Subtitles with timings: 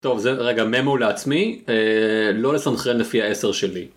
[0.00, 1.74] טוב זה רגע ממו לעצמי אה,
[2.34, 3.88] לא לסנכרן לפי העשר שלי.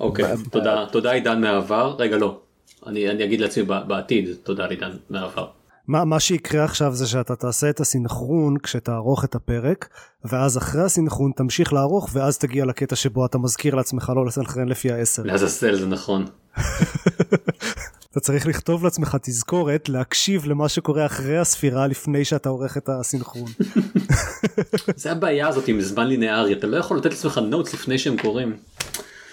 [0.00, 2.40] אוקיי תודה תודה עידן מהעבר רגע לא
[2.86, 5.46] אני אני אגיד לעצמי בעתיד תודה עידן מהעבר.
[5.88, 9.88] מה, מה שיקרה עכשיו זה שאתה תעשה את הסינכרון כשתערוך את הפרק
[10.24, 14.92] ואז אחרי הסינכרון תמשיך לערוך ואז תגיע לקטע שבו אתה מזכיר לעצמך לא לסנכרן לפי
[14.92, 15.22] העשר.
[15.22, 16.24] לעזאזל זה נכון.
[18.12, 23.50] אתה צריך לכתוב לעצמך תזכורת להקשיב למה שקורה אחרי הספירה לפני שאתה עורך את הסינכרון.
[24.96, 28.56] זה הבעיה הזאת עם זמן לינארי אתה לא יכול לתת לעצמך נוטס לפני שהם קורים.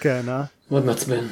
[0.00, 0.42] כן אה?
[0.70, 1.26] מאוד מעצבן.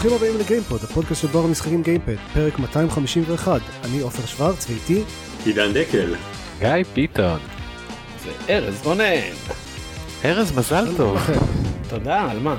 [0.00, 3.60] ברוכים הבאים לגיימפוד, הפודקאסט של בר המשחקים גיימפד, פרק 251.
[3.84, 5.02] אני עופר שוורץ ואיתי
[5.44, 6.14] עידן דקל.
[6.60, 7.38] גיא פיתון.
[8.46, 9.02] וארז רונן.
[10.24, 11.18] ארז מזל טוב.
[11.88, 12.56] תודה, על מה?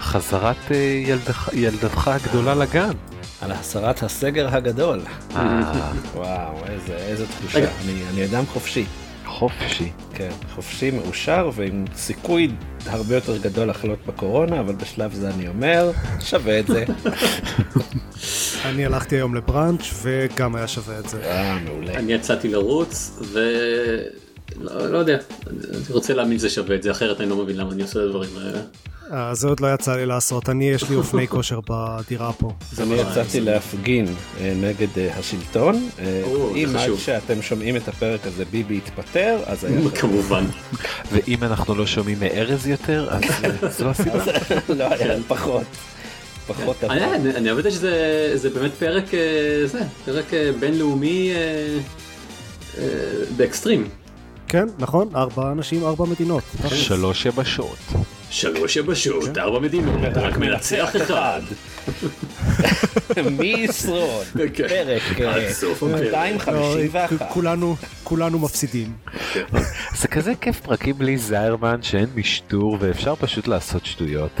[0.00, 2.90] חזרת אה, ילדך- ילדתך הגדולה לגן.
[3.40, 5.00] על הסרת הסגר הגדול.
[5.36, 5.72] אה,
[6.14, 7.68] וואו, איזה, תחושה.
[8.14, 8.84] אני אדם חופשי.
[9.28, 9.90] חופשי.
[10.14, 12.48] כן, חופשי, מאושר, ועם סיכוי
[12.86, 15.90] הרבה יותר גדול לחלות בקורונה, אבל בשלב זה אני אומר,
[16.20, 16.84] שווה את זה.
[18.68, 21.24] אני הלכתי היום לבראנץ' וגם היה שווה את זה.
[21.24, 21.94] אה, מעולה.
[21.94, 23.38] אני יצאתי לרוץ ו...
[24.60, 25.56] לא, לא יודע, אני
[25.90, 28.30] רוצה להאמין שזה שווה את זה אחרת אני לא מבין למה אני עושה את הדברים
[28.36, 28.60] האלה.
[29.12, 32.52] אה, זה עוד לא יצא לי לעשות, אני יש לי אופני כושר בדירה פה.
[32.78, 34.06] אני יצאתי להפגין
[34.40, 35.88] אה, נגד אה, השלטון.
[35.98, 36.22] אה,
[36.54, 36.90] אם עד.
[36.98, 39.90] שאתם שומעים את הפרק הזה ביבי התפטר, אז היה.
[40.00, 40.44] כמובן.
[41.12, 43.22] ואם אנחנו לא שומעים מארז יותר, אז
[43.78, 44.24] זו הסיבה.
[44.68, 45.62] לא היה פחות.
[46.46, 47.14] פחות אני, אבל.
[47.14, 49.04] אני, אני אוהב את זה שזה זה באמת פרק
[49.66, 50.24] זה פרק
[50.60, 51.32] בינלאומי
[53.36, 53.88] באקסטרים.
[54.48, 56.42] כן, נכון, ארבע אנשים, ארבע מדינות.
[56.68, 57.76] שלוש יבשות.
[58.30, 61.40] שלוש יבשות ארבע מדינות רק מנצח אחד.
[63.30, 64.26] מי ישרוד?
[64.54, 64.68] כן.
[64.68, 66.02] פרק אה, עד סוף הפרק.
[66.12, 67.12] לא, 251.
[67.12, 68.92] כ- כולנו, כולנו מפסידים.
[69.96, 74.40] זה כזה כיף פרקים בלי זיירמן שאין משטור ואפשר פשוט לעשות שטויות.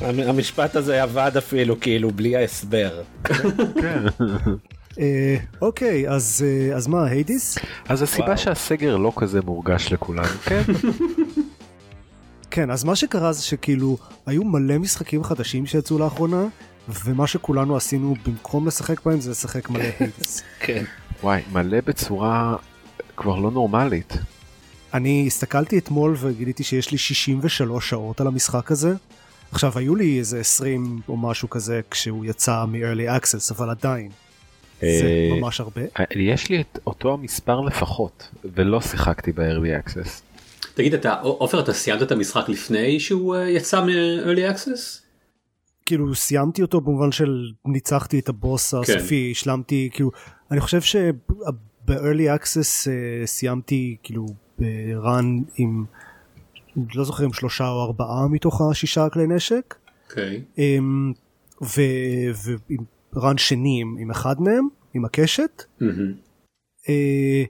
[0.00, 3.02] המ- המשפט הזה עבד אפילו כאילו בלי ההסבר.
[4.98, 7.58] אה, אוקיי, אז אה, אז מה, היידיס?
[7.88, 8.38] אז הסיבה וואו.
[8.38, 10.62] שהסגר לא כזה מורגש לכולנו, כן?
[12.50, 16.44] כן, אז מה שקרה זה שכאילו, היו מלא משחקים חדשים שיצאו לאחרונה,
[17.04, 20.42] ומה שכולנו עשינו במקום לשחק בהם זה לשחק מלא היידיס.
[20.60, 20.84] כן.
[21.22, 22.56] וואי, מלא בצורה
[23.16, 24.16] כבר לא נורמלית.
[24.94, 28.94] אני הסתכלתי אתמול וגיליתי שיש לי 63 שעות על המשחק הזה.
[29.52, 34.10] עכשיו היו לי איזה 20 או משהו כזה כשהוא יצא מ-early access אבל עדיין.
[34.82, 35.82] זה אה, ממש הרבה.
[36.16, 40.08] יש לי את אותו המספר לפחות, ולא שיחקתי ב-early access.
[40.74, 45.02] תגיד אתה עופר אתה סיימת את המשחק לפני שהוא אה, יצא מ-early access?
[45.86, 50.10] כאילו סיימתי אותו במובן של ניצחתי את הבוס הסופי, השלמתי כאילו,
[50.50, 54.26] אני חושב שב-early access אה, סיימתי כאילו
[54.58, 55.84] ברן עם,
[56.94, 59.74] לא זוכר אם שלושה או ארבעה מתוך השישה כלי נשק.
[60.10, 60.42] אוקיי.
[60.58, 61.12] אמ,
[61.62, 62.84] ו- ועם
[63.16, 65.62] רן שני עם, עם אחד מהם, עם הקשת.
[65.80, 66.12] מהמם.
[66.88, 67.44] אה,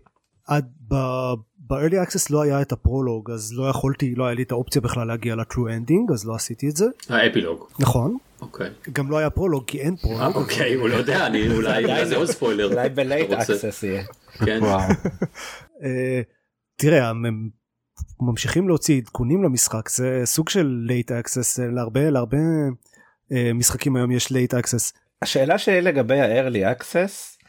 [0.47, 4.53] עד ב- ב-early access לא היה את הפרולוג אז לא יכולתי, לא היה לי את
[4.53, 6.87] האופציה בכלל להגיע ל-true ending אז לא עשיתי את זה.
[7.09, 7.67] האפילוג.
[7.79, 8.17] נכון.
[8.41, 8.71] אוקיי.
[8.93, 10.37] גם לא היה פרולוג כי אין אה, פרולוג.
[10.37, 12.67] אוקיי הוא לא יודע אני אולי זה עוד ספוילר.
[12.73, 13.83] אולי ב-late access?
[13.83, 14.05] יהיה.
[14.33, 14.59] כן.
[14.63, 14.81] וואו.
[15.85, 16.21] אה,
[16.77, 17.49] תראה, הם
[18.21, 22.39] ממשיכים להוציא עדכונים למשחק זה סוג של late access אה, להרבה להרבה
[23.33, 25.02] אה, משחקים היום יש late access.
[25.23, 27.43] השאלה שלי לגבי ה-early access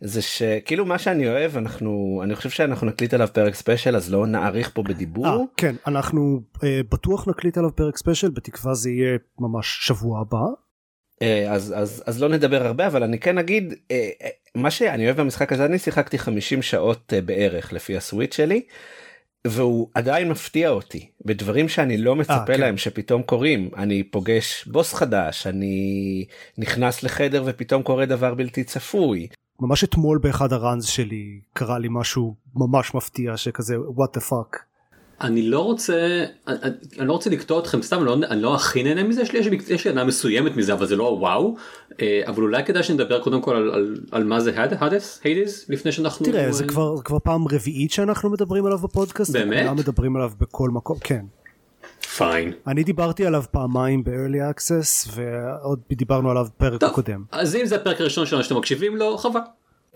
[0.00, 4.26] זה שכאילו מה שאני אוהב אנחנו אני חושב שאנחנו נקליט עליו פרק special אז לא
[4.26, 5.46] נאריך פה אה, בדיבור.
[5.56, 10.44] כן אנחנו אה, בטוח נקליט עליו פרק special בתקווה זה יהיה ממש שבוע הבא.
[11.22, 15.06] אה, אז אז אז לא נדבר הרבה אבל אני כן אגיד אה, אה, מה שאני
[15.06, 18.62] אוהב במשחק הזה אני שיחקתי 50 שעות אה, בערך לפי הסוויץ' שלי.
[19.46, 22.60] והוא עדיין מפתיע אותי בדברים שאני לא מצפה כן.
[22.60, 26.24] להם שפתאום קורים אני פוגש בוס חדש אני
[26.58, 29.28] נכנס לחדר ופתאום קורה דבר בלתי צפוי
[29.60, 34.69] ממש אתמול באחד הראנז שלי קרה לי משהו ממש מפתיע שכזה what the fuck.
[35.22, 36.56] אני לא רוצה אני,
[36.98, 39.58] אני לא רוצה לקטוע אתכם סתם אני לא, אני לא הכי נהנה מזה יש לי
[39.68, 41.56] יש לי עונה מסוימת מזה אבל זה לא וואו
[42.02, 45.66] אה, אבל אולי כדאי שנדבר קודם כל על, על, על מה זה הד- הדס היידיס
[45.68, 49.32] לפני שאנחנו תראה זה אה, כבר כבר פעם רביעית שאנחנו מדברים עליו בפודקאסט.
[49.32, 49.62] באמת?
[49.62, 51.24] כולם מדברים עליו בכל מקום כן.
[52.16, 57.24] פיין אני דיברתי עליו פעמיים ב-early access ועוד דיברנו עליו בפרק טוב הקודם.
[57.32, 59.40] אז אם זה הפרק הראשון שלנו שאתם מקשיבים לו חבל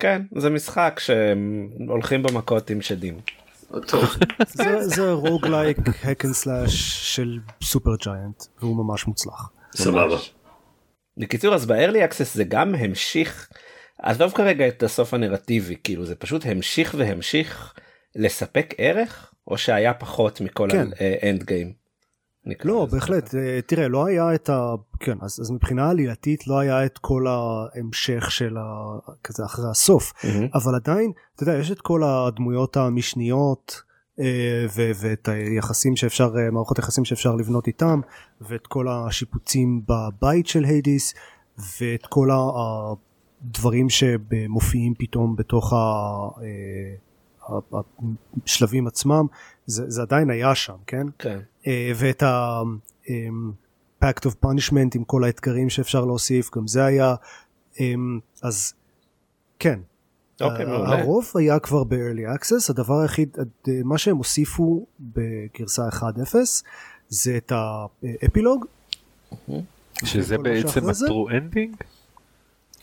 [0.00, 3.14] כן זה משחק שהולכים במכות עם שדים.
[4.80, 9.50] זה roguelike hack and slash של Supergiant והוא ממש מוצלח.
[9.74, 10.16] סבבה.
[11.16, 13.48] בקיצור אז ב-early access זה גם המשיך
[14.02, 17.74] עזוב כרגע את הסוף הנרטיבי כאילו זה פשוט המשיך והמשיך
[18.16, 20.88] לספק ערך או שהיה פחות מכל כן.
[20.98, 21.83] ה-end game.
[22.64, 24.74] לא בהחלט אה, תראה לא היה את ה...
[25.00, 28.98] כן אז, אז מבחינה עלילתית לא היה את כל ההמשך של ה...
[29.24, 30.26] כזה אחרי הסוף Mm-hmm.
[30.54, 33.82] אבל עדיין אתה יודע יש את כל הדמויות המשניות
[34.20, 38.00] אה, ו- ואת היחסים שאפשר אה, מערכות יחסים שאפשר לבנות איתם
[38.40, 41.14] ואת כל השיפוצים בבית של היידיס
[41.80, 45.76] ואת כל הדברים שמופיעים פתאום בתוך ה...
[47.48, 47.80] ה-
[48.44, 49.26] השלבים עצמם
[49.66, 51.38] זה, זה עדיין היה שם כן כן.
[51.66, 52.60] אה, ואת ה...
[53.08, 53.52] אמ,
[54.04, 57.14] pact of punishment עם כל האתגרים שאפשר להוסיף גם זה היה
[57.80, 58.74] אמ, אז
[59.58, 59.80] כן
[60.40, 60.98] אוקיי, מעולה.
[61.00, 63.44] הרוב היה כבר ב-early access הדבר היחיד אה,
[63.84, 66.02] מה שהם הוסיפו בגרסה 1.0
[67.08, 67.52] זה את
[68.22, 68.66] האפילוג
[70.04, 70.88] שזה בעצם?
[70.88, 71.84] ה-true ending?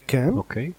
[0.08, 0.72] כן אוקיי.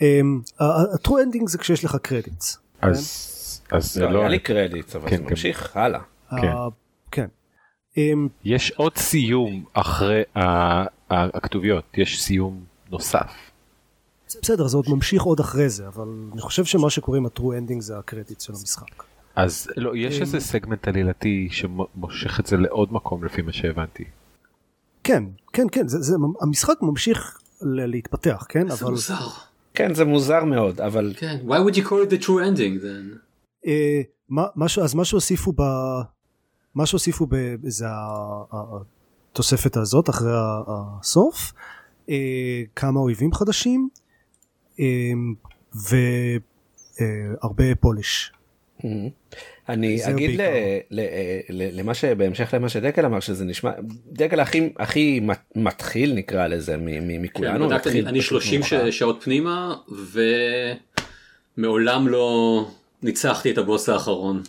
[0.00, 3.31] אמ, ה-true ending זה כשיש לך קרדיטס אז
[3.76, 4.18] אז זה לא לא...
[4.20, 5.28] היה לי קרדיט אבל כן, זה כן.
[5.30, 6.00] ממשיך הלאה.
[6.30, 6.48] כן.
[6.48, 6.68] ה-
[7.10, 7.26] כן
[7.96, 10.22] אמ, יש עוד סיום אחרי
[11.10, 13.32] הכתוביות, יש סיום נוסף.
[14.26, 17.80] בסדר זה עוד ממשיך עוד אחרי זה אבל אני חושב שמה שקורה עם ה-true ending
[17.80, 19.02] זה הקרדיטס של המשחק.
[19.36, 24.04] אז לא, יש איזה סגמנט עלילתי שמושך את זה לעוד מקום לפי מה שהבנתי.
[25.04, 29.14] כן כן כן זה, זה המשחק ממשיך ל- להתפתח כן זה אבל מוזר.
[29.74, 31.36] כן זה מוזר מאוד אבל כן.
[31.46, 33.18] Why would you call it the true ending then?
[33.66, 35.62] אה, מה, מה, ש- אז מה שהוסיפו ב...
[36.74, 37.36] מה שהוסיפו ב...
[37.66, 37.84] זה
[39.32, 40.32] התוספת הזאת אחרי
[41.00, 41.52] הסוף
[42.10, 42.16] אה,
[42.76, 43.88] כמה אויבים חדשים
[44.80, 44.84] אה,
[47.00, 48.32] והרבה פוליש.
[49.68, 50.44] אני אגיד ל-.
[50.90, 51.00] ל-
[51.50, 53.70] ל- למה שבהמשך למה שדקל אמר שזה נשמע
[54.12, 57.68] דקל הכי הכי מת- מתחיל נקרא לזה מ- מ- כן, מכולנו.
[57.68, 58.90] מתחיל אני- אני פשוט 30 ש- מאוחר.
[58.90, 59.74] שעות פנימה
[61.58, 62.66] ומעולם לא
[63.02, 64.42] ניצחתי את הבוס האחרון.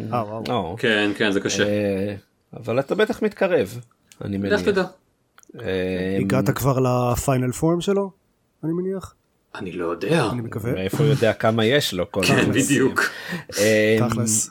[0.00, 0.44] אה, וואו.
[0.50, 1.64] או, כן כן זה קשה.
[1.66, 2.14] אה,
[2.56, 3.80] אבל אתה בטח מתקרב.
[4.24, 4.52] אני מניח.
[4.60, 4.84] לך תדע.
[5.60, 8.10] אה, הגעת כבר לפיינל פורם שלו?
[8.64, 9.14] אני מניח?
[9.54, 10.28] אני לא יודע.
[10.32, 10.72] אני מקווה.
[10.72, 12.52] מאיפה הוא יודע כמה יש לו כל כן הזמן.
[12.52, 13.00] בדיוק.
[13.58, 14.50] אה, תכלס.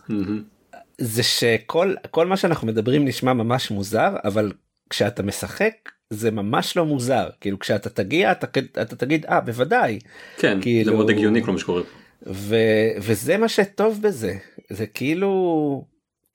[0.97, 4.51] זה שכל כל מה שאנחנו מדברים נשמע ממש מוזר אבל
[4.89, 5.73] כשאתה משחק
[6.09, 8.47] זה ממש לא מוזר כאילו כשאתה תגיע אתה,
[8.81, 9.99] אתה תגיד אה בוודאי
[10.37, 11.81] כן זה כאילו- מאוד הגיוני כל מה שקורה.
[12.27, 12.55] ו,
[12.97, 14.37] וזה מה שטוב בזה.
[14.69, 15.85] זה כאילו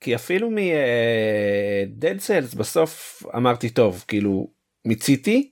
[0.01, 4.51] כי אפילו מדד סיילס בסוף אמרתי טוב כאילו
[4.85, 5.51] מיציתי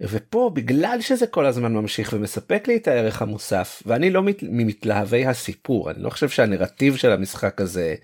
[0.00, 5.26] ופה בגלל שזה כל הזמן ממשיך ומספק לי את הערך המוסף ואני לא מת, ממתלהבי
[5.26, 7.94] הסיפור אני לא חושב שהנרטיב של המשחק הזה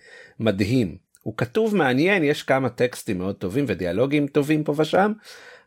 [0.41, 0.97] מדהים.
[1.23, 5.13] הוא כתוב מעניין יש כמה טקסטים מאוד טובים ודיאלוגים טובים פה ושם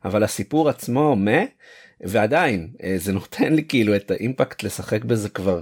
[0.05, 1.41] אבל הסיפור עצמו מה
[2.01, 5.61] ועדיין אה, זה נותן לי כאילו את ה-impact לשחק בזה כבר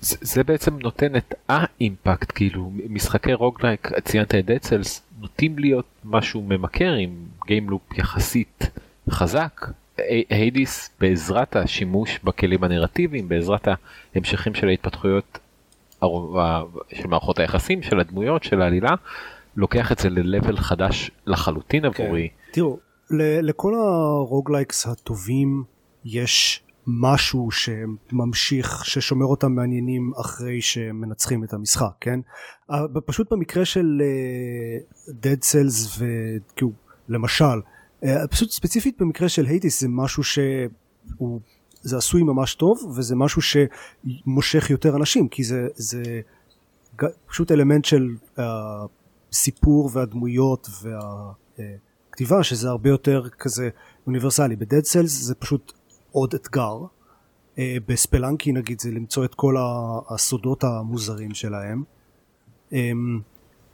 [0.00, 6.42] זה, זה בעצם נותן את ה-impact כאילו משחקי roguelike ציינת את Cells נוטים להיות משהו
[6.42, 7.10] ממכר עם
[7.46, 8.70] game loop יחסית
[9.10, 9.66] חזק.
[10.30, 13.68] Hades בעזרת השימוש בכלים הנרטיביים בעזרת
[14.14, 15.38] ההמשכים של ההתפתחויות
[16.92, 18.94] של מערכות היחסים של הדמויות של העלילה
[19.56, 22.28] לוקח את זה ל-level חדש לחלוטין עבורי.
[22.50, 22.78] תראו,
[23.42, 25.64] לכל ה-roguelikes הטובים
[26.04, 32.20] יש משהו שממשיך, ששומר אותם מעניינים אחרי שמנצחים את המשחק, כן?
[32.70, 36.72] אה, פשוט במקרה של uh, Dead Cells וכאילו,
[37.08, 37.44] למשל,
[38.04, 41.40] uh, פשוט ספציפית במקרה של Hades זה משהו שהוא,
[41.82, 46.20] זה עשוי ממש טוב וזה משהו שמושך יותר אנשים כי זה, זה
[47.26, 48.40] פשוט אלמנט של uh,
[49.32, 53.68] סיפור והדמויות והכתיבה שזה הרבה יותר כזה
[54.06, 54.56] אוניברסלי.
[54.56, 55.72] בדד סלס זה פשוט
[56.16, 56.78] עוד אתגר.
[57.58, 59.54] אה, בספלנקי נגיד זה למצוא את כל
[60.10, 61.82] הסודות המוזרים שלהם.
[62.72, 63.20] אמ,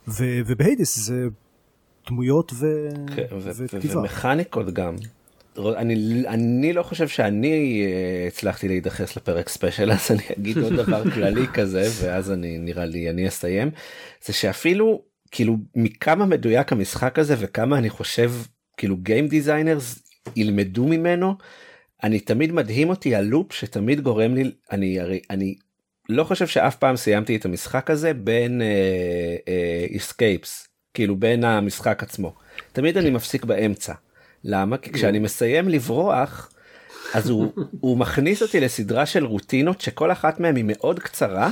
[0.08, 1.26] ו- ובהיידיס זה
[2.06, 3.98] דמויות ו- כן, ו- וכתיבה.
[3.98, 4.96] ומכניקות גם.
[5.58, 11.02] אני, אני לא חושב שאני אה, הצלחתי להידחס לפרק special אז אני אגיד עוד דבר
[11.14, 13.70] כללי כזה ואז אני נראה לי אני אסיים
[14.24, 18.32] זה שאפילו כאילו מכמה מדויק המשחק הזה וכמה אני חושב
[18.76, 19.98] כאילו game designers
[20.36, 21.34] ילמדו ממנו
[22.04, 25.54] אני תמיד מדהים אותי ה-loop שתמיד גורם לי אני הרי אני
[26.08, 28.62] לא חושב שאף פעם סיימתי את המשחק הזה בין
[29.96, 32.34] escapes כאילו בין המשחק עצמו
[32.72, 33.92] תמיד אני מפסיק באמצע.
[34.44, 34.76] למה?
[34.78, 36.52] כי כשאני מסיים לברוח
[37.14, 41.50] אז הוא, הוא מכניס אותי לסדרה של רוטינות שכל אחת מהן היא מאוד קצרה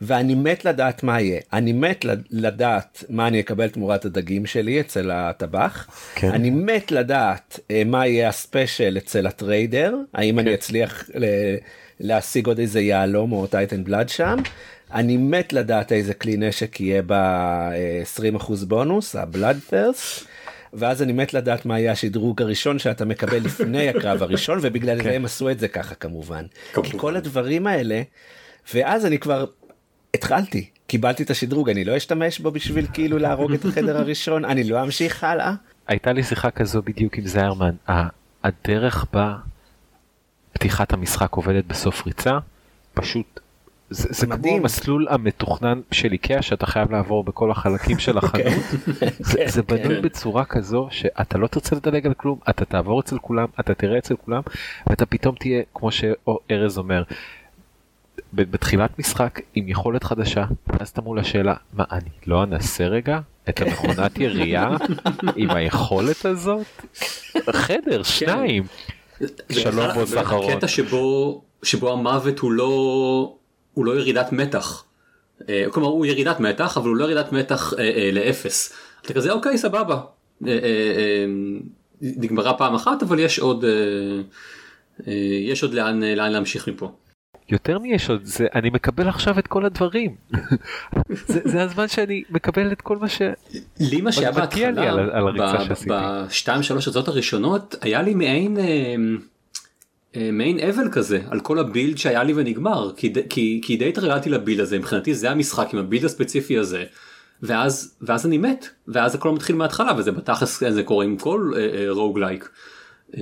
[0.00, 5.10] ואני מת לדעת מה יהיה אני מת לדעת מה אני אקבל תמורת הדגים שלי אצל
[5.10, 6.30] הטבח כן.
[6.30, 10.38] אני מת לדעת uh, מה יהיה ה-special אצל ה-trader האם כן.
[10.38, 11.56] אני אצליח ל-
[12.00, 14.36] להשיג עוד איזה יהלום או Titan Blood שם.
[14.92, 20.24] אני מת לדעת איזה כלי נשק יהיה ב-20% בונוס הבלאד פרס.
[20.72, 25.02] ואז אני מת לדעת מה יהיה השדרוג הראשון שאתה מקבל לפני הקרב הראשון ובגלל זה
[25.02, 25.10] כן.
[25.10, 26.44] הם עשו את זה ככה כמובן.
[26.82, 28.02] כי כל הדברים האלה
[28.74, 29.44] ואז אני כבר
[30.14, 34.64] התחלתי קיבלתי את השדרוג אני לא אשתמש בו בשביל כאילו להרוג את החדר הראשון אני
[34.64, 35.54] לא אמשיך הלאה.
[35.88, 37.74] הייתה לי שיחה כזו בדיוק עם זיירמן
[38.44, 39.36] הדרך בה
[40.52, 42.38] פתיחת המשחק עובדת בסוף ריצה
[42.94, 43.40] פשוט
[43.90, 48.44] זה, זה כמו המסלול המתוכנן של איקאה שאתה חייב לעבור בכל החלקים של החנות.
[49.18, 50.02] זה, כן, זה בנוי כן.
[50.02, 54.16] בצורה כזו שאתה לא תרצה לדלג על כלום, אתה תעבור אצל כולם, אתה תראה אצל
[54.16, 54.42] כולם,
[54.86, 57.02] ואתה פתאום תהיה, כמו שארז אומר,
[58.32, 63.60] בתחילת משחק עם יכולת חדשה, ואז אתה מול השאלה, מה אני לא אנסה רגע את
[63.60, 64.68] המכונת ירייה
[65.36, 66.66] עם היכולת הזאת?
[67.50, 68.04] חדר, כן.
[68.04, 68.62] שניים.
[69.52, 70.52] שלום בו זכרון.
[70.52, 70.68] הקטע
[71.62, 73.36] שבו המוות הוא לא...
[73.74, 74.84] הוא לא ירידת מתח.
[75.48, 78.72] אה, כלומר הוא ירידת מתח אבל הוא לא ירידת מתח אה, אה, לאפס.
[79.02, 80.00] אתה כזה אוקיי סבבה.
[82.02, 83.64] נגמרה פעם אחת אבל יש עוד
[85.40, 86.92] יש עוד לאן לאן להמשיך מפה.
[87.50, 90.14] יותר מיש עוד זה אני מקבל עכשיו את כל הדברים.
[91.08, 93.22] זה, זה הזמן שאני מקבל את כל מה ש...
[93.80, 95.04] לי מה שהיה בהתחלה
[95.86, 98.56] בשתיים שלוש הזאת הראשונות היה לי מעין
[100.16, 102.92] אה, מעין אבל כזה על כל ה-build שהיה לי ונגמר.
[102.96, 106.84] כי, כי, כי די התרגלתי ל-build הזה מבחינתי זה המשחק עם ה-build הספציפי הזה.
[107.42, 111.52] ואז ואז אני מת ואז הכל מתחיל מההתחלה וזה בתכלס זה קורה עם כל
[111.88, 112.44] roguelike.
[112.44, 113.18] Uh, uh,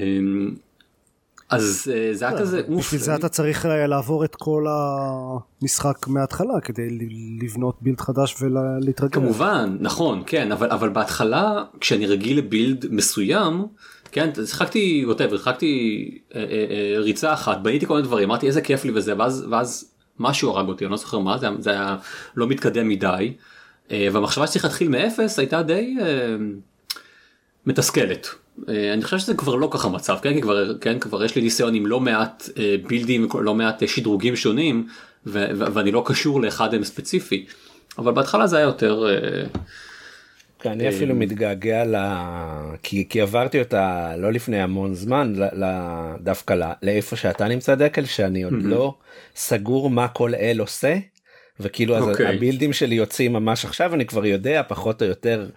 [1.51, 6.61] אז uh, זה היה לא, כזה בשביל זה אתה צריך לעבור את כל המשחק מההתחלה
[6.61, 6.89] כדי
[7.43, 9.13] לבנות בילד חדש ולהתרגל.
[9.13, 13.67] כמובן נכון כן אבל אבל בהתחלה כשאני רגיל לבילד מסוים.
[14.13, 18.61] כן, שיחקתי, ווטאבר, שיחקתי אה, אה, אה, ריצה אחת, בניתי כל מיני דברים, אמרתי איזה
[18.61, 21.97] כיף לי וזה, ואז, ואז משהו הרג אותי, אני לא זוכר מה, זה, זה היה
[22.37, 23.35] לא מתקדם מדי,
[23.91, 26.37] אה, והמחשבה שצריך להתחיל מאפס הייתה די אה,
[27.67, 28.29] מתסכלת.
[28.69, 31.43] אה, אני חושב שזה כבר לא ככה מצב, כן, כי כבר, כן, כבר יש לי
[31.43, 34.87] ניסיון עם לא מעט אה, בילדים, לא מעט אה, שדרוגים שונים,
[35.27, 37.47] ו- ו- ואני לא קשור לאחד מהם ספציפי,
[37.99, 39.07] אבל בהתחלה זה היה יותר...
[40.61, 41.97] כן, אני אפילו מתגעגע ל...
[42.83, 45.65] כי, כי עברתי אותה לא לפני המון זמן ל...
[46.21, 46.63] דווקא ל...
[46.83, 48.95] לאיפה שאתה נמצא דקל שאני עוד לא
[49.37, 50.97] סגור מה כל אל עושה
[51.61, 52.09] וכאילו אז okay.
[52.09, 52.37] אוקיי.
[52.37, 55.49] הבילדים שלי יוצאים ממש עכשיו אני כבר יודע פחות או יותר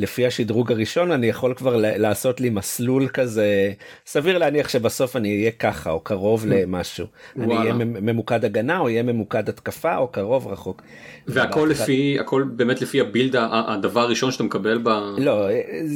[0.00, 3.72] לפי השדרוג הראשון אני יכול כבר לעשות לי מסלול כזה
[4.06, 7.06] סביר להניח שבסוף אני אהיה ככה או קרוב למשהו
[7.38, 10.82] אני אהיה ממוקד הגנה או יהיה ממוקד התקפה או קרוב רחוק.
[11.26, 14.88] והכל לפי הכל באמת לפי הבילד הדבר הראשון שאתה מקבל ב...
[15.18, 15.48] לא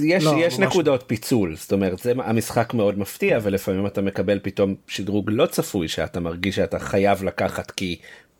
[0.04, 1.06] יש לא, יש נקודות לא.
[1.06, 6.20] פיצול זאת אומרת זה המשחק מאוד מפתיע ולפעמים אתה מקבל פתאום שדרוג לא צפוי שאתה
[6.20, 7.96] מרגיש שאתה חייב לקחת כי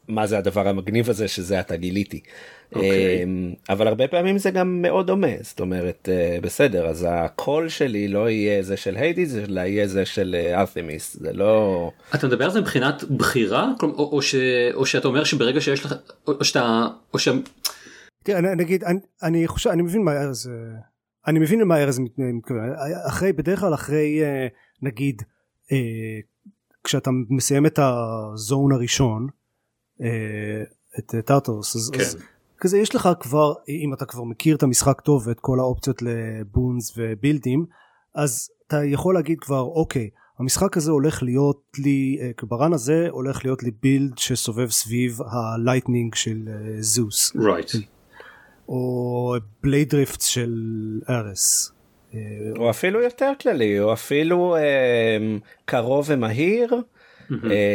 [0.09, 2.21] מה זה הדבר המגניב הזה שזה אתה גיליתי.
[2.21, 2.77] Okay.
[2.77, 3.23] אוקיי.
[3.23, 8.09] אמ, אבל הרבה פעמים זה גם מאוד דומה זאת אומרת אה, בסדר אז הקול שלי
[8.09, 12.51] לא יהיה זה של היידיס אלא יהיה זה של ארתמיס זה לא אתה מדבר על
[12.51, 14.35] זה מבחינת בחירה או, או, ש,
[14.75, 15.95] או שאתה אומר שברגע שיש לך
[16.29, 17.29] או שאתה או ש...
[18.25, 20.51] תראה נגיד אני, אני חושב אני מבין מה ארז
[21.27, 22.73] אני מבין למה ארז מתכוון
[23.09, 24.47] אחרי בדרך כלל אחרי אה,
[24.83, 25.23] נגיד
[25.73, 26.21] אה,
[26.85, 29.27] כשאתה מסיים את הזון הראשון
[30.99, 32.01] את טארטוס אז, כן.
[32.01, 32.17] אז
[32.59, 36.93] כזה יש לך כבר אם אתה כבר מכיר את המשחק טוב ואת כל האופציות לבונס
[36.97, 37.67] ובילדים
[38.15, 43.45] אז אתה יכול להגיד כבר אוקיי המשחק הזה הולך להיות לי אה, ב-run הזה הולך
[43.45, 47.77] להיות לי build שסובב סביב ה-lightning של אה, זוס right.
[48.69, 50.53] או Blade Rift של
[51.09, 51.73] ארס
[52.15, 52.19] אה,
[52.59, 55.19] או אפילו יותר כללי או אפילו אה,
[55.65, 56.75] קרוב ומהיר.
[56.75, 56.94] אה,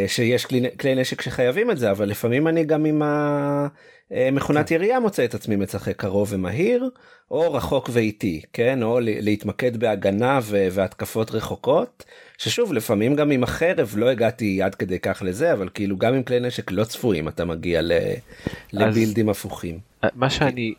[0.07, 3.67] שיש כלי, כלי נשק שחייבים את זה אבל לפעמים אני גם עם ה...
[4.11, 4.75] אה, כן.
[4.75, 6.89] ירייה מוצא את עצמי משחק קרוב ומהיר
[7.31, 10.39] או רחוק ואיטי כן או להתמקד בהגנה
[10.71, 12.05] והתקפות רחוקות
[12.37, 16.23] ששוב לפעמים גם עם החרב לא הגעתי עד כדי כך לזה אבל כאילו גם עם
[16.23, 17.91] כלי נשק לא צפויים אתה מגיע ל...
[18.73, 19.79] לבילדים הפוכים.
[20.03, 20.73] אה, מה שאני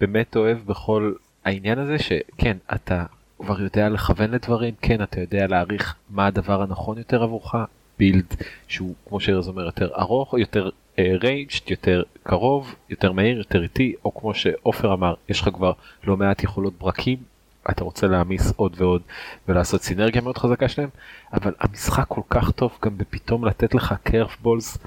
[0.00, 1.12] באמת אוהב בכל
[1.44, 3.04] העניין הזה שכן אתה
[3.38, 7.54] כבר יודע לכוון לדברים כן אתה יודע להעריך מה הדבר הנכון יותר עבורך
[7.98, 8.34] build
[8.68, 13.94] שהוא כמו שארז אומר יותר ארוך יותר ranged אה, יותר קרוב יותר מהיר יותר איטי
[14.04, 15.72] או כמו שעופר אמר יש לך כבר
[16.04, 17.18] לא מעט יכולות ברקים
[17.70, 19.02] אתה רוצה להעמיס עוד ועוד
[19.48, 20.88] ולעשות סינרגיה מאוד חזקה שלהם
[21.32, 24.78] אבל המשחק כל כך טוב גם בפתאום לתת לך curveballs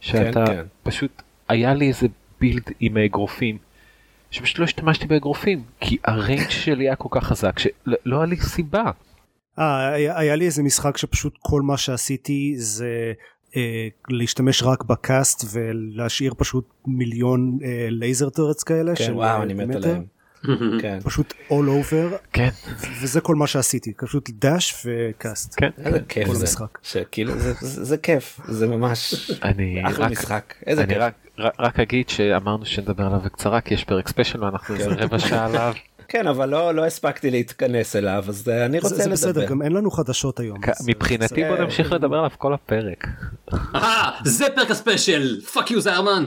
[0.00, 0.62] שאתה כן, כן.
[0.82, 2.06] פשוט היה לי איזה
[2.40, 3.58] build עם אגרופים
[4.30, 8.90] שפשוט לא השתמשתי באגרופים כי ה-range שלי היה כל כך חזק שלא היה לי סיבה.
[9.58, 13.12] אה, היה, היה לי איזה משחק שפשוט כל מה שעשיתי זה
[13.56, 18.96] אה, להשתמש רק ב-cast ולהשאיר פשוט מיליון אה, laser turrets כאלה.
[18.96, 19.78] כן, של וואו, אה, אני מת מטר.
[19.78, 20.04] עליהם.
[20.82, 20.98] כן.
[21.04, 22.48] פשוט all over כן.
[23.02, 25.54] וזה כל מה שעשיתי פשוט dash ו-cast.
[25.56, 25.70] כן.
[25.78, 26.40] איזה כיף זה.
[26.40, 26.78] המשחק.
[26.82, 31.02] שכאילו זה, זה, זה כיף זה ממש אני אחלה רק, משחק איזה אני כיף.
[31.02, 35.18] רק, רק, רק אגיד שאמרנו שנדבר עליו בקצרה כי יש פרק special ואנחנו איזה רבע
[35.18, 35.74] שעה עליו.
[36.08, 39.46] כן אבל לא לא הספקתי להתכנס אליו אז אה, אני זה, רוצה זה בסדר לדבר.
[39.46, 40.58] גם אין לנו חדשות היום.
[40.62, 43.06] כ- אז, מבחינתי אה, בוא נמשיך לדבר עליו כל הפרק.
[43.74, 46.26] אה, זה פרק ה-special, fuck you זיירמן.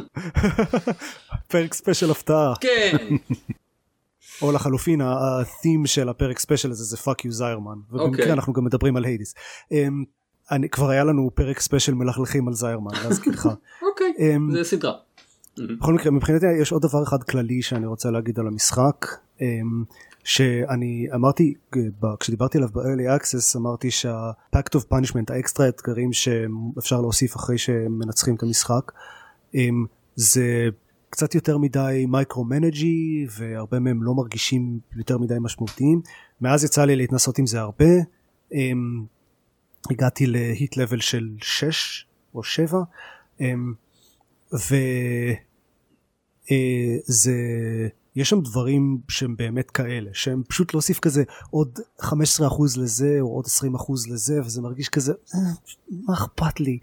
[1.47, 2.97] פרק ספיישל הפתעה כן.
[4.41, 8.31] או לחלופין ה-theme של הפרק ספיישל הזה זה fuck you זיירמן ובמקרה אוקיי.
[8.33, 9.35] אנחנו גם מדברים על Hades.
[9.71, 10.03] אמ,
[10.51, 13.49] אני כבר היה לנו פרק ספיישל מלכלכים על זיירמן להזכיר לך.
[13.81, 14.93] אוקיי, אמ, זה סדרה.
[15.79, 19.05] בכל מקרה מבחינתי יש עוד דבר אחד כללי שאני רוצה להגיד על המשחק
[20.23, 21.53] שאני אמרתי
[22.19, 28.43] כשדיברתי עליו ב-early access אמרתי שה-pact of punishment האקסטרה אתגרים שאפשר להוסיף אחרי שמנצחים את
[28.43, 28.91] המשחק
[29.55, 30.69] אמ, זה
[31.09, 36.01] קצת יותר מדי micro manage-י והרבה מהם לא מרגישים יותר מדי משמעותיים.
[36.41, 37.85] מאז יצא לי להתנסות עם זה הרבה.
[38.53, 39.05] אמ,
[39.91, 42.05] הגעתי ל heat level של 6
[42.35, 42.79] או 7
[46.53, 47.33] וזה
[48.19, 52.05] יש שם דברים שהם באמת כאלה שהם פשוט להוסיף כזה עוד 15%
[52.77, 53.49] לזה או עוד 20%
[54.11, 55.39] לזה וזה מרגיש כזה "אה,
[56.07, 56.79] מה אכפת לי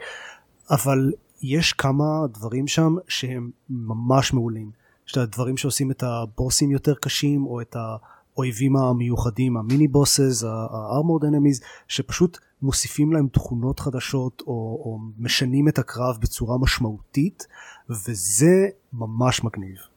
[0.70, 1.12] אבל
[1.42, 4.70] יש כמה דברים שם שהם ממש מעולים
[5.06, 11.24] יש את הדברים שעושים את הבוסים יותר קשים או את האויבים המיוחדים המיני בוסס הארמורד
[11.24, 14.52] אנמיז שפשוט מוסיפים להם תכונות חדשות או,
[14.84, 17.46] או משנים את הקרב בצורה משמעותית
[17.90, 19.95] וזה ממש מגניב.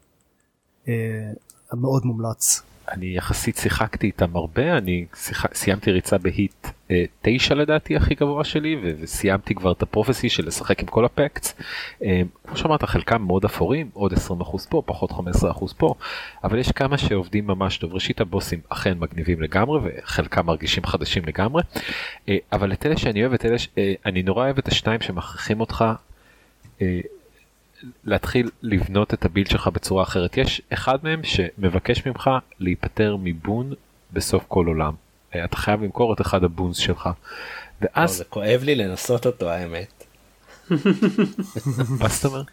[0.89, 2.61] אה, מאוד מומלץ.
[2.91, 5.45] אני יחסית שיחקתי איתם הרבה אני שיח...
[5.53, 10.47] סיימתי ריצה בהיט אה, 9 לדעתי הכי גבוה שלי ו- וסיימתי כבר את הפרופסי של
[10.47, 11.55] לשחק עם כל הפקטס.
[12.03, 14.17] אה, כמו שאמרת חלקם מאוד אפורים עוד 20%
[14.69, 15.15] פה פחות 15%
[15.77, 15.93] פה
[16.43, 21.63] אבל יש כמה שעובדים ממש טוב ראשית הבוסים אכן מגניבים לגמרי וחלקם מרגישים חדשים לגמרי
[22.29, 23.67] אה, אבל את אלה שאני אוהב את אלה ש...
[23.77, 25.85] אה, אני נורא אוהב את השניים שמכריחים אותך.
[28.03, 33.73] להתחיל לבנות את הבילד שלך בצורה אחרת יש אחד מהם שמבקש ממך להיפטר מבון
[34.13, 34.93] בסוף כל עולם
[35.35, 37.11] אה, אתה חייב למכור את אחד הבונס שלך לא,
[37.81, 40.03] ואז זה כואב לי לנסות אותו האמת.
[41.99, 42.45] מה זאת אומרת?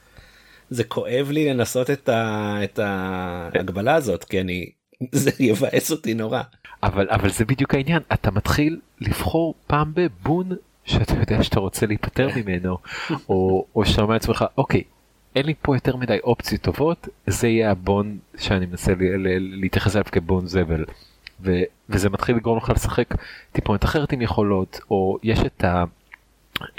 [0.71, 2.57] זה כואב לי לנסות את, ה...
[2.65, 4.71] את ההגבלה הזאת כי אני
[5.13, 6.43] זה יבאס אותי נורא.
[6.83, 10.51] אבל אבל זה בדיוק העניין אתה מתחיל לבחור פעם בבון
[10.85, 12.79] שאתה יודע שאתה רוצה להיפטר ממנו
[13.29, 14.83] או או שאתה אומר לעצמך אוקיי
[15.37, 18.93] אין לי פה יותר מדי אופציות טובות זה יהיה הבון שאני מנסה
[19.39, 20.85] להתייחס אליו כבון זבל.
[21.41, 23.15] ו- וזה מתחיל לגרום לך לשחק
[23.53, 25.65] טיפונת אחרת עם יכולות או יש את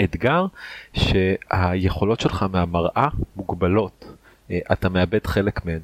[0.00, 0.46] האתגר
[0.92, 4.12] שהיכולות שלך מהמראה מוגבלות
[4.50, 5.80] אה, אתה מאבד חלק מהן.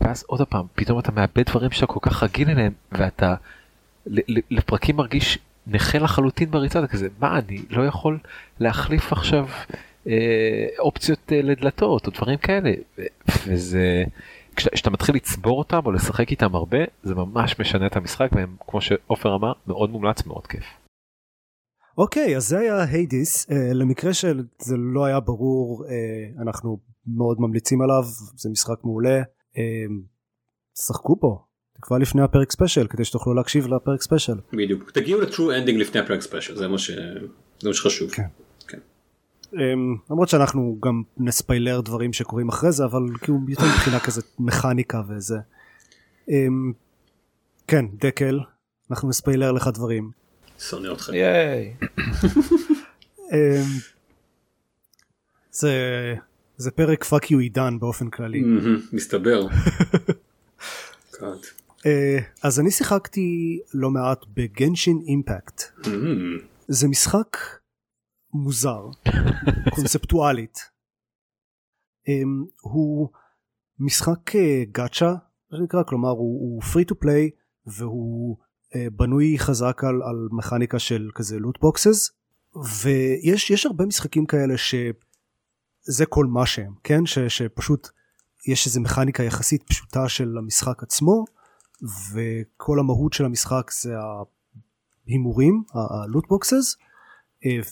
[0.00, 3.34] ואז עוד פעם פתאום אתה מאבד דברים שאתה כל כך רגיל אליהם ואתה
[4.50, 8.18] לפרקים מרגיש נכה לחלוטין בריצה כזה מה אני לא יכול
[8.60, 9.46] להחליף עכשיו
[10.78, 12.70] אופציות אה, לדלתות או דברים כאלה
[13.46, 14.04] וזה
[14.56, 18.80] כשאתה מתחיל לצבור אותם או לשחק איתם הרבה זה ממש משנה את המשחק והם כמו
[18.80, 20.64] שעופר אמר מאוד מומלץ מאוד כיף.
[21.98, 27.82] אוקיי אז זה היה Hades uh, למקרה שזה לא היה ברור uh, אנחנו מאוד ממליצים
[27.82, 28.02] עליו
[28.36, 29.58] זה משחק מעולה uh,
[30.86, 31.44] שחקו פה
[31.76, 34.36] תקווה לפני הפרק ספיישל כדי שתוכלו להקשיב לפרק ספיישל.
[34.52, 34.90] בדיוק.
[34.90, 36.90] תגיעו ל-true ending לפני הפרק ספיישל זה מה ש...
[37.60, 38.10] זה מה שחשוב.
[38.10, 38.22] כן.
[38.22, 38.49] Um,
[39.52, 45.38] למרות שאנחנו גם נספיילר דברים שקורים אחרי זה אבל כאילו יותר מבחינה כזה מכניקה וזה.
[46.28, 46.32] Um,
[47.66, 48.40] כן דקל
[48.90, 50.10] אנחנו נספיילר לך דברים.
[50.58, 51.08] שונא אותך.
[51.12, 51.74] ייי.
[53.32, 53.64] אמ,
[55.50, 55.74] זה
[56.56, 58.42] זה פרק fuck you עידן באופן כללי
[58.92, 59.46] מסתבר.
[61.86, 65.62] אה, אז אני שיחקתי לא מעט ב-Genshin Impact.
[66.68, 67.36] זה משחק
[68.32, 68.82] מוזר
[69.74, 70.58] קונספטואלית.
[72.08, 73.08] אמ, הוא
[73.78, 75.14] משחק אה, גאצ'ה
[75.50, 77.30] מה שנקרא כלומר הוא, free to play
[77.66, 78.36] והוא
[78.74, 82.10] אה, בנוי חזק על, על מכניקה של כזה לוט בוקסס
[82.82, 87.06] ויש יש הרבה משחקים כאלה שזה כל מה שהם כן?
[87.06, 87.88] ש, שפשוט
[88.48, 91.24] יש איזה מכניקה יחסית פשוטה של המשחק עצמו
[92.12, 93.94] וכל המהות של המשחק זה
[95.06, 96.76] ההימורים הלוט בוקסס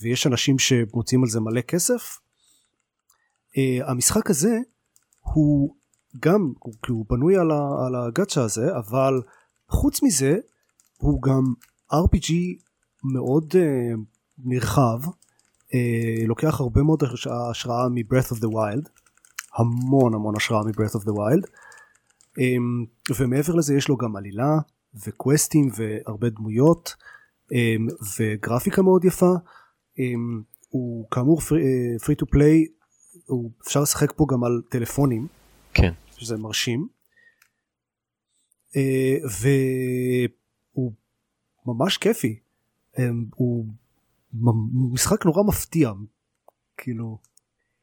[0.02, 2.18] ויש אנשים שמוצאים על זה מלא כסף
[3.48, 4.58] Uh, המשחק הזה
[5.20, 5.74] הוא
[6.20, 6.52] גם,
[6.82, 7.50] כי הוא בנוי על,
[7.86, 9.22] על הגאצ'ה הזה, אבל
[9.68, 10.36] חוץ מזה
[10.96, 11.42] הוא גם
[11.92, 12.32] RPG
[13.04, 13.98] מאוד uh,
[14.38, 17.02] נרחב, uh, לוקח הרבה מאוד
[17.50, 18.88] השראה מ-Breath of the Wild,
[19.58, 21.46] המון המון השראה מ-Breath of the Wild,
[22.38, 24.58] um, ומעבר לזה יש לו גם עלילה
[25.06, 26.94] וקווסטים והרבה דמויות
[28.18, 29.32] וגרפיקה מאוד יפה.
[29.96, 30.00] Um,
[30.68, 31.40] הוא כאמור
[32.00, 32.66] פרי טו פליי,
[33.66, 35.26] אפשר לשחק פה גם על טלפונים.
[35.74, 35.92] כן.
[36.16, 36.88] שזה מרשים.
[38.68, 39.44] Uh,
[40.74, 40.92] והוא
[41.66, 42.38] ממש כיפי.
[42.96, 43.00] Um,
[43.34, 43.66] הוא
[44.92, 45.92] משחק נורא מפתיע.
[46.76, 47.18] כאילו,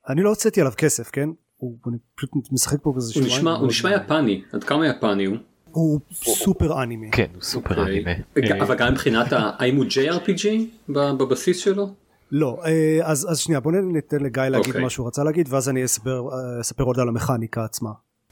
[0.10, 1.30] אני לא הוצאתי עליו כסף, כן?
[1.56, 3.48] הוא, אני פשוט משחק פה באיזה שבועיים.
[3.48, 5.38] הוא נשמע יפני, עד כמה יפני הוא?
[5.76, 7.06] הוא סופר אנימה.
[7.12, 8.04] כן, הוא סופר אוקיי.
[8.38, 8.64] אנימה.
[8.64, 10.48] אבל גם מבחינת האם הוא JRPG
[10.90, 11.88] בבסיס שלו?
[12.32, 14.80] לא, אה, אז, אז שנייה בוא ניתן לגיא להגיד okay.
[14.80, 17.90] מה שהוא רצה להגיד ואז אני אספר, אה, אספר עוד על המכניקה עצמה.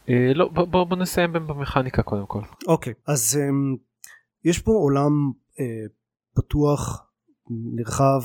[0.10, 2.41] אה, לא, בוא, בוא, בוא נסיים במכניקה קודם כל.
[2.67, 3.77] אוקיי, okay, אז um,
[4.45, 5.60] יש פה עולם uh,
[6.36, 7.06] פתוח,
[7.49, 8.21] נרחב,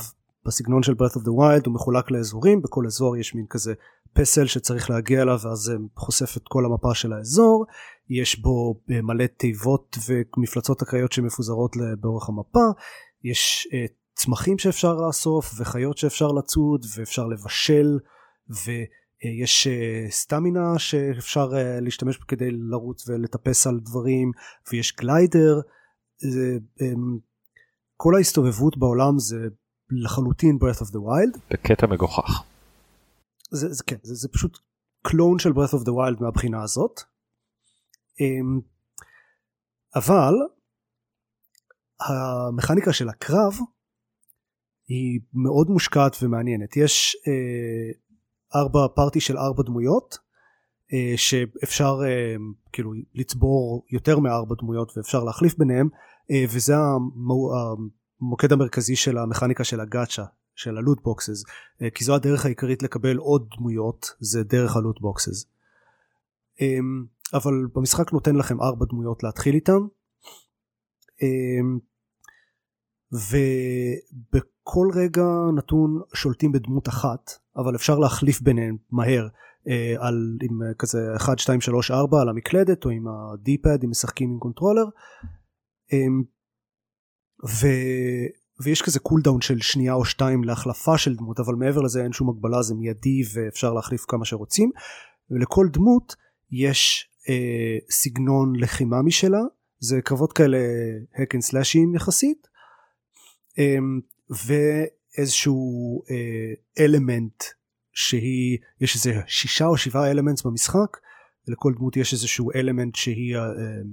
[0.47, 3.75] בסגנון של Breath of the Wild, הוא מחולק לאזורים, בכל אזור יש מין כזה
[4.13, 7.67] פסל שצריך להגיע אליו ואז זה חושף את כל המפה של האזור,
[8.11, 12.65] יש בו מלא תיבות ומפלצות אקראיות שמפוזרות באורך המפה,
[13.25, 17.99] יש uh, צמחים שאפשר לאסוף וחיות שאפשר לצוד ואפשר לבשל
[18.49, 24.31] ויש אה, סטמינה שאפשר אה, להשתמש כדי לרוץ ולטפס על דברים
[24.73, 25.61] ויש גליידר.
[26.19, 27.19] זה, אמ,
[27.97, 29.37] כל ההסתובבות בעולם זה
[29.91, 31.39] לחלוטין breath of the wild.
[31.51, 32.43] בקטע מגוחך.
[33.51, 34.59] זה, זה כן זה, זה פשוט
[35.03, 37.01] קלון של breath of the wild מהבחינה הזאת
[39.95, 40.35] אבל
[42.01, 43.53] המכניקה של הקרב
[44.89, 46.77] היא מאוד מושקעת ומעניינת.
[46.77, 50.19] יש אה, ארבע פארטי של ארבע דמויות
[50.93, 52.37] אה, שאפשר אה,
[52.73, 55.89] כאילו לצבור יותר מארבע דמויות ואפשר להחליף ביניהם
[56.51, 57.53] וזה המו,
[58.21, 61.45] המוקד המרכזי של המכניקה של הגאצ'ה של ה-loot boxes
[61.95, 65.45] כי זו הדרך העיקרית לקבל עוד דמויות זה דרך ה-loot boxes
[67.35, 69.87] אבל במשחק נותן לכם ארבע דמויות להתחיל איתם.
[71.23, 71.61] אה,
[73.13, 79.29] ובכל רגע נתון שולטים בדמות אחת אבל אפשר להחליף ביניהם מהר
[79.69, 83.91] אה, על עם אה, כזה 1 2 3 4 על המקלדת או עם ה-D-pad אם
[83.91, 84.85] משחקים עם controller.
[85.93, 85.99] אה,
[87.49, 87.67] ו...
[88.65, 92.31] ויש כזה cooldown של שנייה או שתיים להחלפה של דמות אבל מעבר לזה אין שום
[92.31, 94.71] הגבלה זה מיידי ואפשר להחליף כמה שרוצים.
[95.31, 96.17] ולכל דמות
[96.51, 99.41] יש אה, סגנון לחימה משלה
[99.81, 100.59] זה קרבות כאלה
[101.15, 102.47] hack and slashים יחסית
[103.59, 106.03] אמ, ואיזשהו
[106.79, 107.49] אלמנט אה,
[107.93, 110.97] שהיא יש איזה שישה או שבעה elements במשחק
[111.49, 113.43] ולכל דמות יש איזשהו אלמנט שהיא אה,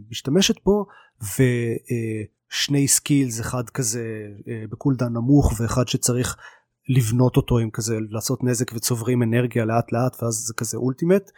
[0.09, 0.85] משתמשת בו
[1.21, 6.37] ושני skills אחד כזה אה, ב-cooldown נמוך ואחד שצריך
[6.89, 11.31] לבנות אותו עם כזה לעשות נזק וצוברים אנרגיה לאט לאט ואז זה כזה ultimate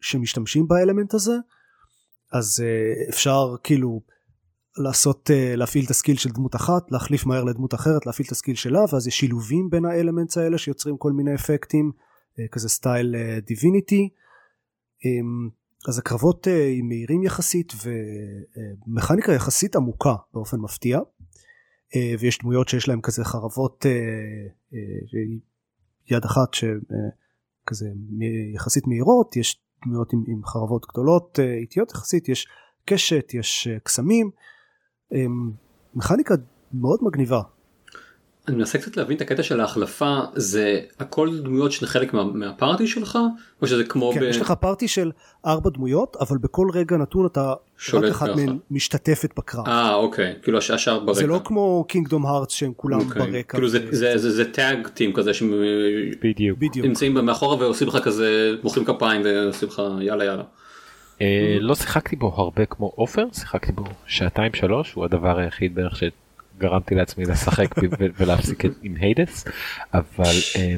[0.00, 1.34] שמשתמשים באלמנט הזה
[2.32, 2.64] אז
[3.08, 4.00] אפשר כאילו
[4.76, 8.54] לעשות uh, להפעיל את ה-skill של דמות אחת להחליף מהר לדמות אחרת להפעיל את ה-skill
[8.54, 13.14] שלה ואז יש שילובים בין ה-elements האלה שיוצרים כל מיני אפקטים uh, כזה סטייל
[13.46, 14.08] Divinity
[14.98, 15.50] um,
[15.88, 16.50] אז הקרבות uh,
[16.82, 17.72] מהירים יחסית
[18.86, 20.98] ומכניקה יחסית עמוקה באופן מפתיע
[22.18, 23.86] ויש דמויות שיש להם כזה חרבות
[26.10, 26.54] יד אחת
[27.62, 32.46] שכזה uh, יחסית מהירות יש דמויות עם, עם חרבות גדולות uh, איטיות יחסית יש
[32.84, 34.30] קשת יש uh, קסמים
[35.12, 35.52] אמ,
[35.94, 36.34] מכניקה
[36.72, 37.42] מאוד מגניבה.
[38.52, 42.86] אני מנסה קצת להבין את הקטע של ההחלפה זה הכל דמויות שזה חלק מה, מהפארטי
[42.86, 43.18] שלך
[43.62, 44.22] או שזה כמו כן, ב...
[44.22, 45.10] יש לך פארטי של
[45.46, 47.52] ארבע דמויות אבל בכל רגע נתון אתה
[47.92, 49.68] רק אחת מהן משתתפת בקרב.
[49.68, 51.20] אה אוקיי כאילו השאר ברקע.
[51.20, 53.22] זה לא כמו קינגדום הארטס שהם כולם אוקיי.
[53.22, 53.56] ברקע.
[53.56, 53.94] כאילו זה, ו...
[53.96, 55.52] זה, זה, זה טאג טים כזה שהם
[56.22, 56.58] בדיוק.
[56.58, 56.86] בדיוק.
[56.86, 60.44] נמצאים מאחורה ועושים לך כזה מוחאים כפיים ועושים לך יאללה יאללה.
[61.20, 66.02] אה, לא שיחקתי בו הרבה כמו עופר שיחקתי בו שעתיים שלוש הוא הדבר היחיד בערך
[66.56, 67.68] שגרמתי לעצמי לשחק
[68.18, 69.44] ולהפסיק עם היידס
[69.94, 70.76] אבל אה,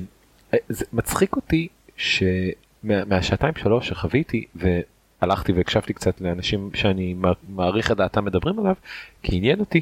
[0.68, 7.14] זה מצחיק אותי שמהשעתיים שלוש שחוויתי והלכתי והקשבתי קצת לאנשים שאני
[7.48, 8.74] מעריך את דעתם מדברים עליו
[9.22, 9.80] קיי עניין אותי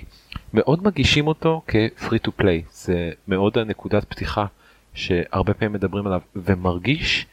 [0.54, 4.46] מאוד מגישים אותו כ-free to play זה מאוד הנקודת פתיחה
[4.94, 7.26] שהרבה פעמים מדברים עליו ומרגיש.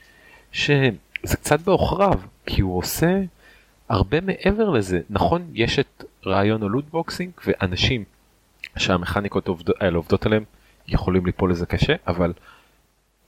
[0.51, 0.71] ש...
[1.23, 3.21] זה קצת בעוכריו כי הוא עושה
[3.89, 8.03] הרבה מעבר לזה נכון יש את רעיון ה-loot boxing ואנשים
[8.77, 10.43] שהמכניקות האלה עובדות עליהם
[10.87, 12.33] יכולים ליפול לזה קשה אבל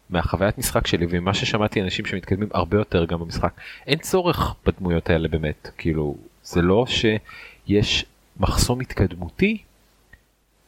[0.10, 3.54] מהחוויית משחק שלי וממה ששמעתי אנשים שמתקדמים הרבה יותר גם במשחק
[3.88, 5.70] אין צורך בדמויות האלה באמת.
[5.78, 8.06] כאילו זה לא שיש
[8.40, 9.58] מחסום התקדמותי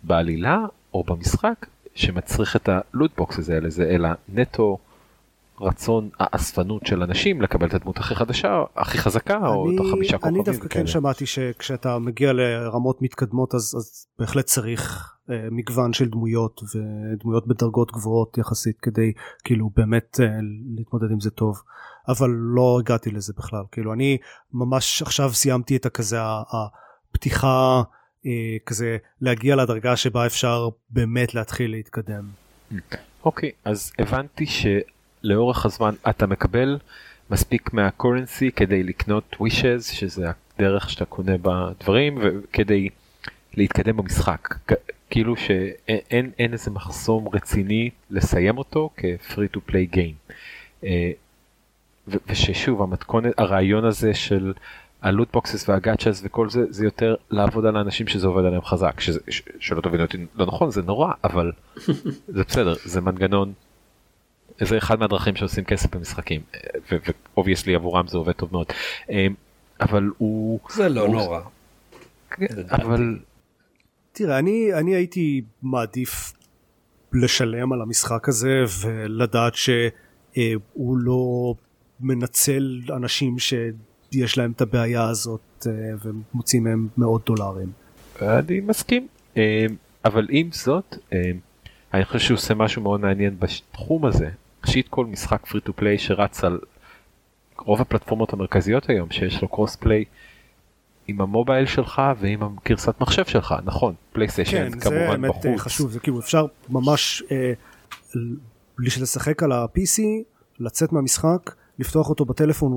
[0.04, 0.58] בעלילה
[0.94, 4.78] או במשחק שמצריך את הלוטבוקס האלה זה אלא נטו
[5.64, 10.18] רצון האספנות של אנשים לקבל את הדמות הכי חדשה הכי חזקה אני, או את החמישה
[10.18, 10.36] כוכבים.
[10.36, 16.10] אני דווקא כן שמעתי שכשאתה מגיע לרמות מתקדמות אז, אז בהחלט צריך אה, מגוון של
[16.10, 19.12] דמויות ודמויות בדרגות גבוהות יחסית כדי
[19.44, 20.28] כאילו באמת אה,
[20.78, 21.62] להתמודד עם זה טוב
[22.08, 24.18] אבל לא הגעתי לזה בכלל כאילו אני
[24.54, 27.82] ממש עכשיו סיימתי את הכזה הפתיחה
[28.26, 32.30] אה, כזה להגיע לדרגה שבה אפשר באמת להתחיל להתקדם.
[33.26, 34.46] אוקיי okay, אז הבנתי
[35.24, 36.78] שלאורך הזמן אתה מקבל
[37.30, 42.90] מספיק מהקורנסי כדי לקנות wishes שזה הדרך שאתה קונה בדברים וכדי
[43.58, 44.56] להתקדם במשחק
[45.10, 50.16] כאילו שאין אין איזה מחסום רציני לסיים אותו כ-free to play game.
[52.08, 54.54] וששוב המתכונת הרעיון הזה של
[55.02, 59.20] ה-loot boxes והגאצ'ס וכל זה זה יותר לעבוד על האנשים שזה עובד עליהם חזק שזה
[59.30, 61.52] ש, שלא תבינו אותי לא נכון זה נורא אבל
[62.36, 63.54] זה בסדר זה מנגנון.
[64.62, 66.42] זה אחד מהדרכים שעושים כסף במשחקים
[67.36, 68.66] ו-obviously עבורם זה עובד טוב מאוד
[69.10, 69.34] אמ,
[69.82, 71.16] אבל הוא זה לא הוא...
[71.16, 71.40] נורא.
[72.30, 73.20] כן, אבל
[74.12, 76.34] תראה אני אני הייתי מעדיף
[77.14, 81.54] לשלם על המשחק הזה ולדעת שהוא לא
[82.00, 85.72] מנצל אנשים שיש להם את הבעיה הזאת אה,
[86.04, 87.72] ומוצאים מהם מאות דולרים.
[88.22, 89.66] אני מסכים אה,
[90.06, 91.32] אבל עם זאת אה,
[91.94, 94.30] אני חושב שהוא עושה משהו מאוד מעניין בתחום הזה
[94.64, 96.60] ראשית כל משחק פרי טו פליי שרץ על
[97.60, 100.06] רוב הפלטפורמות המרכזיות היום שיש לו cross play
[101.08, 105.60] עם ה-mobile שלך ועם הגרסת מחשב שלך נכון PlayStation כן, כמובן זה באמת בחוץ.
[105.60, 107.54] חשוב זה כאילו אפשר ממש אה,
[108.80, 110.02] לשחק על ה-PC
[110.60, 112.72] לצאת מהמשחק לפתוח אותו בטלפון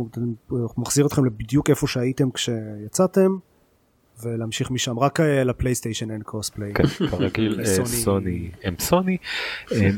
[0.48, 3.30] הוא מחזיר אתכם לבדיוק איפה שהייתם כשיצאתם
[4.22, 6.74] ולהמשיך משם רק אה, ל-PlayStation אין cross play.
[6.74, 9.16] כן, כרגיל אה, סוני הם סוני
[9.72, 9.90] אה,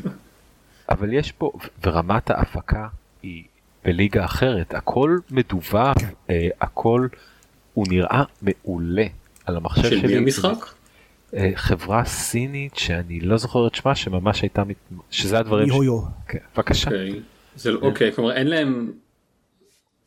[0.89, 1.51] אבל יש פה
[1.85, 2.87] ורמת ההפקה
[3.23, 3.43] היא
[3.85, 6.33] בליגה אחרת הכל מדווח כן.
[6.61, 7.07] הכל
[7.73, 9.05] הוא נראה מעולה
[9.45, 10.01] על המחשב שלי.
[10.01, 10.65] של מי המשחק?
[11.55, 14.63] חברה סינית שאני לא זוכר את שמה שממש הייתה
[15.11, 15.67] שזה הדברים.
[15.67, 16.01] יו יו.
[16.27, 16.89] כן, בבקשה.
[16.89, 17.19] אוקיי.
[17.55, 18.91] זה לא- אוקיי כלומר אין להם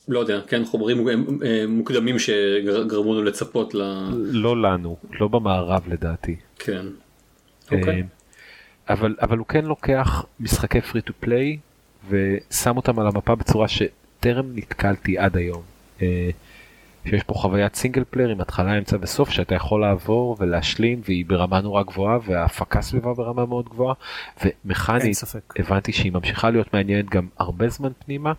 [0.09, 3.83] לא יודע כן חומרים אה, מוקדמים שגרמו לנו לצפות ל...
[4.15, 6.37] לא לנו לא במערב לדעתי.
[6.59, 6.87] כן.
[7.73, 8.03] אה, אוקיי.
[8.89, 11.59] אבל אבל הוא כן לוקח משחקי free to play
[12.09, 15.63] ושם אותם על המפה בצורה שטרם נתקלתי עד היום.
[16.03, 16.31] אה,
[17.07, 21.61] שיש פה חוויית single player עם התחלה אמצע וסוף שאתה יכול לעבור ולהשלים והיא ברמה
[21.61, 23.95] נורא גבוהה וההפקה סביבה ברמה מאוד גבוהה
[24.45, 25.17] ומכנית
[25.59, 28.33] הבנתי שהיא ממשיכה להיות מעניינת גם הרבה זמן פנימה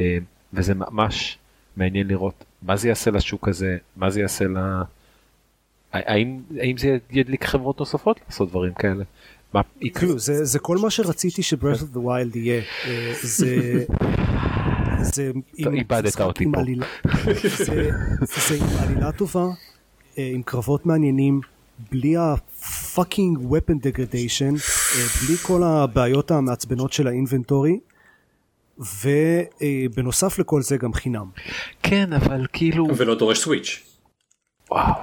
[0.00, 0.18] אה,
[0.52, 1.38] וזה ממש
[1.76, 4.82] מעניין לראות מה זה יעשה לשוק הזה מה זה יעשה ל...
[5.92, 9.04] האם, האם זה ידליק חברות נוספות לעשות דברים כאלה.
[9.54, 9.60] מה,
[9.94, 13.84] כאילו, זה, זה כל מה שרציתי ש Breath of the Wild יהיה אה, זה
[15.02, 16.60] זה איבדת אותי פה.
[18.22, 19.44] זה עם עלילה טובה,
[20.18, 21.40] אה, עם קרבות מעניינים,
[21.90, 24.54] בלי ה fucking weapon degradation,
[24.96, 27.78] אה, בלי כל הבעיות המעצבנות של ה inventory.
[29.04, 31.26] ובנוסף לכל זה גם חינם.
[31.82, 33.82] כן אבל כאילו ולא דורש סוויץ'.
[34.70, 34.94] וואו.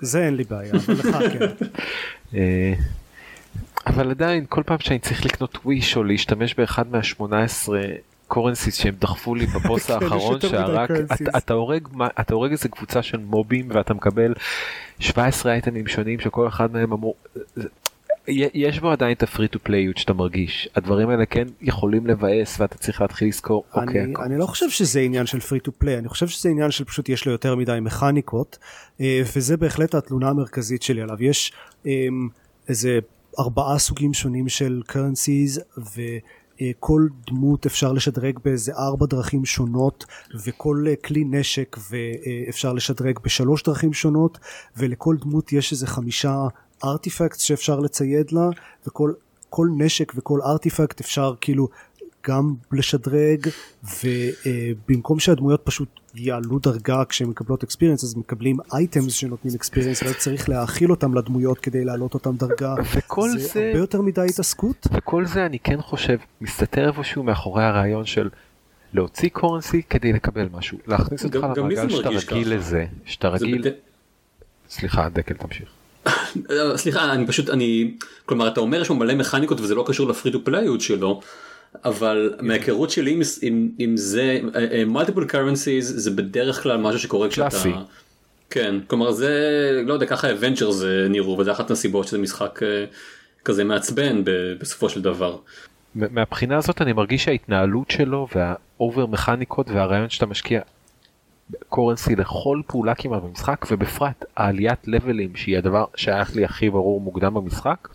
[0.00, 1.66] זה אין לי בעיה אבל לך כן.
[3.86, 7.68] אבל עדיין כל פעם שאני צריך לקנות וויש או להשתמש באחד מה-18
[8.32, 10.90] קורנסיס שהם דחפו לי בבוס כן, האחרון שהרק
[11.36, 11.88] אתה הורג
[12.20, 14.34] אתה הורג איזה קבוצה של מובים ואתה מקבל
[14.98, 17.14] 17 אייטמים שונים שכל אחד מהם אמור.
[18.28, 20.68] יש בו עדיין את הפרי טו פליייות שאתה מרגיש.
[20.76, 25.00] הדברים האלה כן יכולים לבאס ואתה צריך להתחיל לזכור אני, אוקיי, אני לא חושב שזה
[25.00, 27.78] עניין של free to play אני חושב שזה עניין של פשוט יש לו יותר מדי
[27.80, 28.58] מכניקות
[29.00, 31.22] אה, וזה בהחלט התלונה המרכזית שלי עליו.
[31.22, 31.52] יש
[31.86, 32.28] אמ,
[32.68, 32.98] איזה
[33.38, 36.00] ארבעה סוגים שונים של currencies ו...
[36.60, 40.04] אה, כל דמות אפשר לשדרג באיזה ארבע דרכים שונות
[40.44, 41.76] וכל אה, כלי נשק
[42.48, 44.38] אפשר לשדרג בשלוש דרכים שונות
[44.76, 46.46] ולכל דמות יש איזה חמישה
[46.84, 48.48] artifact שאפשר לצייד לה
[48.86, 49.12] וכל
[49.50, 51.68] כל נשק וכל ארטיפקט אפשר כאילו
[52.26, 53.48] גם לשדרג
[54.04, 60.48] ובמקום שהדמויות פשוט יעלו דרגה כשהן מקבלות אקספיריאנס אז מקבלים אייטמס שנותנים אקספיריאנס ואז צריך
[60.48, 62.74] להאכיל אותם לדמויות כדי להעלות אותם דרגה.
[62.96, 64.86] וכל זה, זה הרבה יותר מדי התעסקות.
[64.92, 68.28] וכל זה אני כן חושב מסתתר איפשהו מאחורי הרעיון של
[68.94, 70.78] להוציא קורנסי כדי לקבל משהו.
[70.86, 73.70] להכניס אותך למעגל שאתה רגיל לזה שאתה רגיל בד...
[74.70, 75.68] סליחה דקל תמשיך.
[76.76, 77.94] סליחה אני פשוט אני
[78.26, 81.20] כלומר אתה אומר שהוא מלא מכניקות וזה לא קשור ל free to play יות שלו
[81.84, 84.40] אבל מההיכרות שלי עם, עם, עם זה
[84.86, 87.58] multiple currencies זה בדרך כלל משהו שקורה כשאתה
[88.50, 89.30] כן כלומר זה
[89.86, 92.60] לא יודע ככה Avengers נראו וזה אחת הסיבות שזה משחק
[93.44, 94.22] כזה מעצבן
[94.60, 95.36] בסופו של דבר.
[95.94, 100.60] מהבחינה הזאת אני מרגיש שההתנהלות שלו וה over מכניקות והרעיון שאתה משקיע
[101.68, 107.34] קורנסי לכל פעולה כמעט במשחק ובפרט העליית לבלים שהיא הדבר שהיה לי הכי ברור מוקדם
[107.34, 107.88] במשחק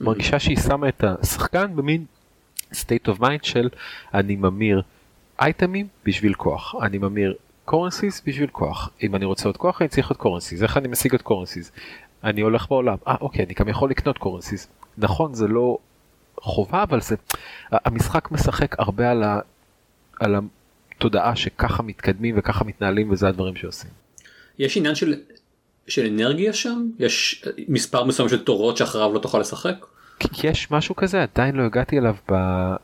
[0.00, 2.04] מרגישה שהיא שמה את השחקן במין
[2.72, 3.68] state of mind של
[4.14, 4.82] אני ממיר
[5.40, 6.74] אייטמים בשביל כוח.
[6.82, 8.90] אני ממיר קורנסיס בשביל כוח.
[9.02, 11.72] אם אני רוצה עוד כוח אני צריך עוד קורנסיס איך אני משיג עוד קורנסיס
[12.24, 12.96] אני הולך בעולם.
[13.06, 15.78] אה אוקיי אני גם יכול לקנות קורנסיס נכון זה לא
[16.40, 17.16] חובה אבל זה
[17.70, 19.40] המשחק משחק הרבה על, ה,
[20.20, 20.36] על
[20.96, 23.90] התודעה שככה מתקדמים וככה מתנהלים וזה הדברים שעושים.
[24.58, 25.14] יש עניין של,
[25.88, 26.86] של אנרגיה שם?
[26.98, 29.86] יש מספר מסוים של תורות שאחריו לא תוכל לשחק.
[30.44, 32.32] יש משהו כזה עדיין לא הגעתי אליו ב...
[32.32, 32.76] אה,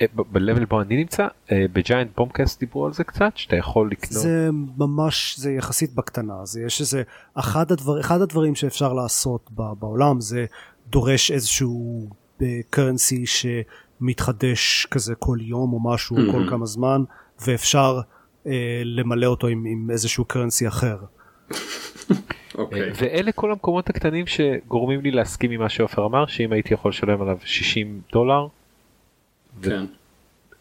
[0.00, 4.48] אה, בלבל בו אני נמצא בג'יינט בומקאסט דיברו על זה קצת שאתה יכול לקנות זה
[4.76, 7.02] ממש זה יחסית בקטנה זה יש איזה
[7.34, 10.46] אחד הדבר אחד הדברים שאפשר לעשות בעולם זה
[10.86, 12.08] דורש איזשהו
[12.70, 16.32] קרנסי שמתחדש כזה כל יום או משהו mm-hmm.
[16.32, 17.04] כל כמה זמן
[17.46, 18.00] ואפשר
[18.46, 20.98] אה, למלא אותו עם, עם איזשהו קרנסי אחר.
[22.54, 22.58] okay.
[22.58, 22.90] אוקיי.
[22.94, 27.22] ואלה כל המקומות הקטנים שגורמים לי להסכים עם מה שעופר אמר שאם הייתי יכול לשלם
[27.22, 28.46] עליו 60 דולר.
[29.62, 29.84] כן.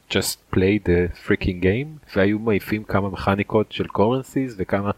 [0.09, 4.91] just play the freaking game והיו מעיפים כמה מכניקות של קורנסיס וכמה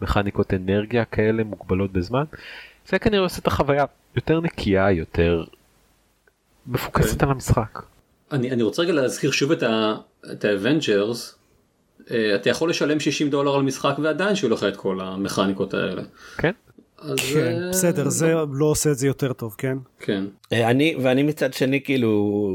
[0.00, 2.24] מכניקות אנרגיה כאלה מוגבלות בזמן.
[2.88, 3.84] זה כנראה עושה את החוויה
[4.16, 5.44] יותר נקייה יותר
[6.66, 7.20] מפוקסת okay.
[7.20, 7.26] כן.
[7.26, 7.82] על המשחק.
[8.32, 9.52] אני, אני רוצה רגע להזכיר שוב
[10.32, 11.37] את ה Avengers.
[12.10, 16.02] אה, אתה יכול לשלם 60 דולר על משחק ועדיין שיהיו לך את כל המכניקות האלה.
[16.38, 16.52] כן.
[16.98, 18.46] אז כן, uh, בסדר זה לא...
[18.52, 22.52] לא עושה את זה יותר טוב כן כן אה, אני ואני מצד שני כאילו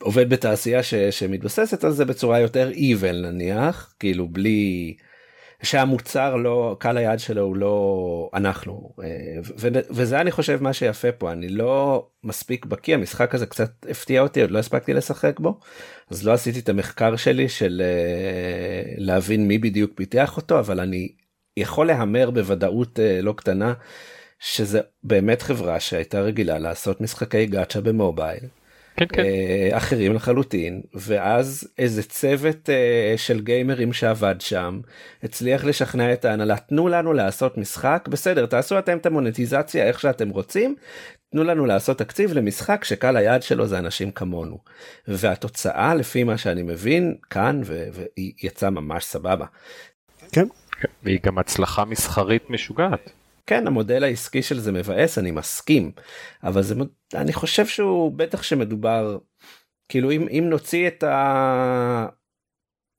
[0.00, 4.94] עובד בתעשייה ש, שמתבססת על זה בצורה יותר evil נניח כאילו בלי
[5.62, 8.90] שהמוצר לא קל היעד שלו הוא לא אנחנו
[9.58, 14.20] ו, וזה אני חושב מה שיפה פה אני לא מספיק בקיא המשחק הזה קצת הפתיע
[14.22, 15.60] אותי עוד לא הספקתי לשחק בו
[16.10, 17.82] אז לא עשיתי את המחקר שלי של
[18.96, 21.08] להבין מי בדיוק פיתח אותו אבל אני
[21.56, 23.74] יכול להמר בוודאות לא קטנה
[24.38, 28.44] שזה באמת חברה שהייתה רגילה לעשות משחקי גאצ'ה במובייל.
[28.96, 29.22] כן, כן.
[29.24, 34.80] אה, אחרים לחלוטין ואז איזה צוות uh, של גיימרים שעבד שם
[35.22, 40.28] הצליח לשכנע את ההנהלה תנו לנו לעשות משחק בסדר תעשו אתם את המונטיזציה איך שאתם
[40.28, 40.74] רוצים
[41.30, 44.58] תנו לנו לעשות תקציב למשחק שקל היעד שלו זה אנשים כמונו
[45.08, 49.46] והתוצאה לפי מה שאני מבין כאן והיא יצאה ממש סבבה.
[50.32, 50.46] כן.
[51.02, 53.10] והיא גם הצלחה מסחרית משוגעת.
[53.46, 55.92] כן המודל העסקי של זה מבאס אני מסכים.
[56.44, 56.74] אבל זה
[57.14, 59.18] אני חושב שהוא בטח שמדובר
[59.88, 61.04] כאילו אם, אם נוציא את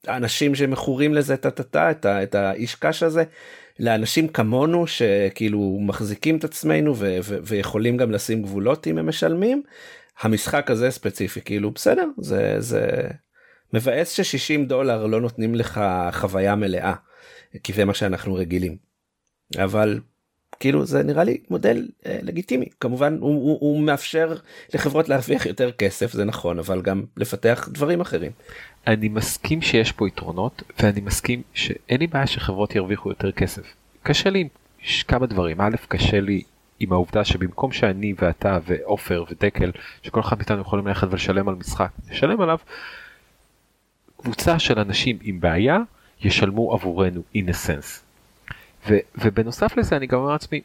[0.08, 3.24] האנשים שמכורים לזה את, את, את, את האיש קש הזה
[3.80, 9.64] לאנשים כמונו שכאילו מחזיקים את עצמנו ו, ו, ויכולים גם לשים גבולות אם הם משלמים
[10.20, 13.08] המשחק הזה ספציפי כאילו בסדר זה זה
[13.74, 15.82] מבאס ש-60 דולר לא נותנים לך
[16.12, 16.94] חוויה מלאה
[17.64, 18.78] כי זה מה שאנחנו רגילים.
[19.64, 20.00] אבל
[20.60, 24.36] כאילו זה נראה לי מודל אה, לגיטימי כמובן הוא, הוא, הוא מאפשר
[24.74, 28.32] לחברות להרוויח יותר כסף זה נכון אבל גם לפתח דברים אחרים.
[28.88, 33.64] אני מסכים שיש פה יתרונות ואני מסכים שאין לי בעיה שחברות ירוויחו יותר כסף.
[34.04, 34.48] קשה לי עם
[35.08, 36.42] כמה דברים א' קשה לי
[36.80, 39.72] עם העובדה שבמקום שאני ואתה ועופר ודקל
[40.04, 42.58] שכל אחד מאיתנו יכולים ללכת ולשלם על משחק נשלם עליו.
[44.18, 45.78] קבוצה של אנשים עם בעיה
[46.22, 48.05] ישלמו עבורנו sense.
[48.88, 50.62] ו, ובנוסף לזה אני גם אומר לעצמי,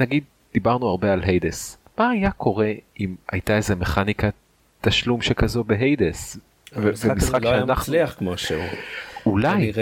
[0.00, 4.32] נגיד דיברנו הרבה על היידס, מה היה קורה אם הייתה איזה מכניקת
[4.80, 6.36] תשלום שכזו בהיידס?
[6.72, 8.64] המשחק הזה לא היה מצליח כמו שהוא.
[9.26, 9.72] אולי,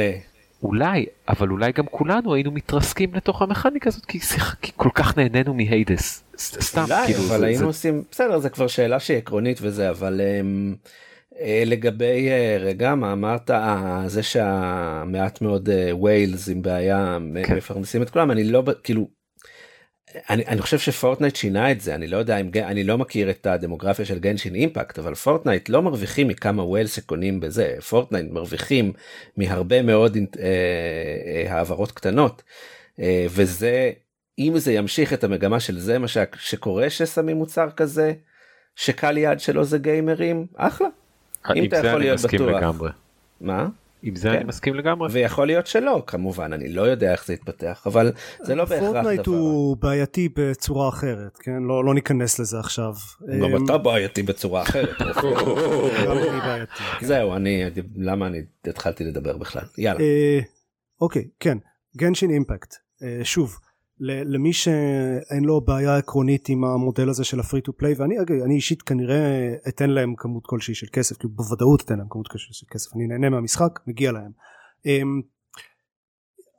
[0.63, 4.19] אולי, אבל אולי גם כולנו היינו מתרסקים לתוך המכניקה הזאת כי,
[4.63, 6.25] כי כל כך נהנינו מהיידס.
[6.37, 7.65] סתם, אולי, כאילו, אבל זה, היינו זה...
[7.65, 10.21] עושים, בסדר, זה כבר שאלה שהיא עקרונית וזה, אבל...
[10.21, 10.89] Um...
[11.43, 17.57] אה, לגבי אה, רגע מה אמרת אה, זה שהמעט מאוד ווילס עם בעיה כן.
[17.57, 19.09] מפרנסים את כולם אני לא כאילו
[20.31, 23.31] אני, אני חושב ש Fortnite שינה את זה אני לא יודע אם אני לא מכיר
[23.31, 28.93] את הדמוגרפיה של Genshin Impact אבל Fortnite לא מרוויחים מכמה whales שקונים בזה Fortnite מרוויחים
[29.37, 32.43] מהרבה מאוד אה, העברות קטנות
[33.01, 33.91] אה, וזה
[34.39, 38.13] אם זה ימשיך את המגמה של זה מה שקורה ששמים מוצר כזה
[38.77, 40.89] שקהל יעד שלו זה גיימרים אחלה
[41.57, 42.41] אם אתה יכול להיות בטוח.
[42.41, 42.91] לגמרי.
[43.41, 43.69] מה?
[44.03, 44.35] עם זה כן.
[44.37, 45.09] אני מסכים לגמרי.
[45.13, 48.13] ויכול להיות שלא כמובן אני לא יודע איך זה יתפתח אבל
[48.43, 48.93] זה לא בהכרח דבר.
[48.93, 52.95] Fortnite הוא בעייתי בצורה אחרת כן לא, לא ניכנס לזה עכשיו.
[53.43, 54.97] גם אמ, אתה בעייתי בצורה אחרת.
[56.45, 56.65] כן.
[57.07, 57.65] זהו אני
[57.97, 60.01] למה אני התחלתי לדבר בכלל יאללה.
[60.01, 60.41] אה,
[61.01, 61.59] אוקיי כן
[61.97, 63.59] Genshin Impact אה, שוב.
[64.05, 68.55] למי שאין לו בעיה עקרונית עם המודל הזה של ה free to play ואני אני
[68.55, 72.67] אישית כנראה אתן להם כמות כלשהי של כסף כי בוודאות אתן להם כמות כלשהי של
[72.71, 74.31] כסף אני נהנה מהמשחק מגיע להם.
[74.87, 75.23] אמ,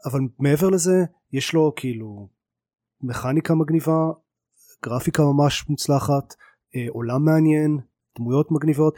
[0.05, 2.29] אבל מעבר לזה יש לו כאילו
[3.01, 4.11] מכניקה מגניבה
[4.85, 6.35] גרפיקה ממש מוצלחת
[6.75, 7.79] אה, עולם מעניין
[8.17, 8.95] דמויות מגניבות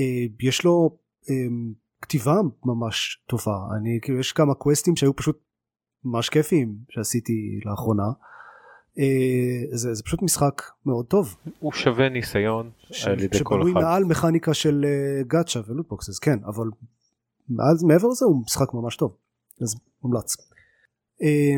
[0.00, 0.98] אה, יש לו
[1.30, 1.72] אמ,
[2.02, 3.58] כתיבה ממש טובה.
[3.76, 5.47] אני כאילו יש כמה קווסטים שהיו פשוט
[6.04, 8.06] ממש כיפיים שעשיתי לאחרונה.
[8.98, 11.36] אה, זה, זה פשוט משחק מאוד טוב.
[11.58, 13.68] הוא שווה ניסיון ש, על ידי כל אחד.
[13.68, 14.84] שבנוי מעל מכניקה של
[15.26, 16.66] גאצ'ה ולוטבוקסס כן אבל
[17.48, 19.16] מעל, מעבר לזה הוא משחק ממש טוב
[19.62, 20.36] אז מומלץ.
[21.22, 21.56] אה,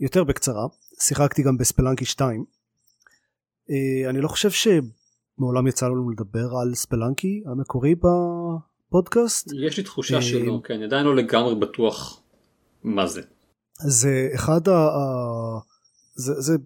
[0.00, 0.66] יותר בקצרה
[1.00, 2.44] שיחקתי גם בספלנקי 2.
[3.70, 9.52] אה, אני לא חושב שמעולם יצא לנו לדבר על ספלנקי המקורי בפודקאסט.
[9.66, 12.22] יש לי תחושה שלא כן עדיין לא לגמרי בטוח
[12.84, 13.22] מה זה.
[13.86, 14.88] זה אחד ה...
[16.14, 16.56] זה, זה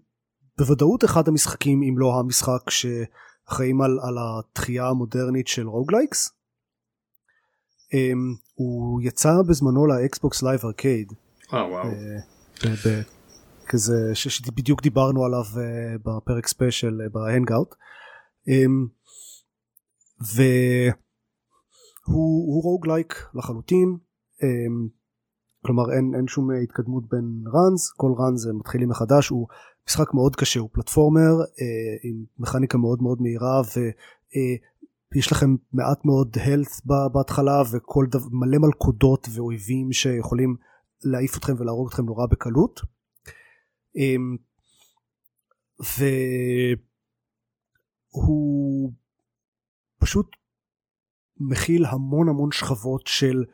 [0.59, 6.29] בוודאות אחד המשחקים אם לא המשחק שאחראים על, על התחייה המודרנית של roguelikes.
[7.87, 8.19] Um,
[8.55, 11.13] הוא יצא בזמנו ל Xbox Live Arcade.
[11.53, 11.91] אה וואו.
[12.55, 12.67] Uh,
[13.69, 17.75] כזה שבדיוק דיברנו עליו uh, בפרק special uh, ב hangout.
[18.49, 18.89] Um,
[22.07, 23.97] והוא roguelike לחלוטין.
[24.41, 24.96] Um,
[25.67, 29.47] כלומר אין, אין שום אה, התקדמות בין ראנס כל ראנס מתחילים מחדש הוא
[29.89, 36.05] משחק מאוד קשה הוא פלטפורמר אה, עם מכניקה מאוד מאוד מהירה ויש אה, לכם מעט
[36.05, 40.57] מאוד health בהתחלה וכל דבר מלא מלכודות ואויבים שיכולים
[41.05, 42.81] להעיף אתכם ולהרוג אתכם נורא בקלות.
[43.97, 44.17] אה,
[48.15, 48.93] והוא
[50.01, 50.27] פשוט
[51.41, 53.45] מכיל המון המון שכבות של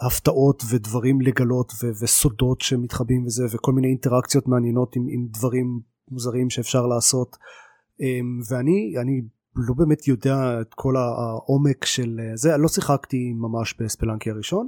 [0.00, 5.80] הפתעות ודברים לגלות ו- וסודות שמתחבאים וזה וכל מיני אינטראקציות מעניינות עם, עם דברים
[6.10, 7.36] מוזרים שאפשר לעשות.
[8.00, 9.22] אמ, ואני אני
[9.56, 14.66] לא באמת יודע את כל העומק של זה לא שיחקתי ממש בספלנקי הראשון.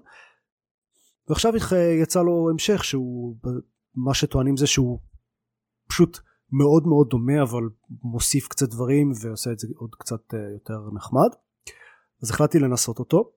[1.29, 1.53] ועכשיו
[2.03, 3.37] יצא לו המשך שהוא
[3.95, 4.99] מה שטוענים זה שהוא
[5.89, 6.19] פשוט
[6.53, 7.63] מאוד מאוד דומה אבל
[8.03, 11.29] מוסיף קצת דברים ועושה את זה עוד קצת אה, יותר נחמד.
[12.23, 13.33] אז החלטתי לנסות אותו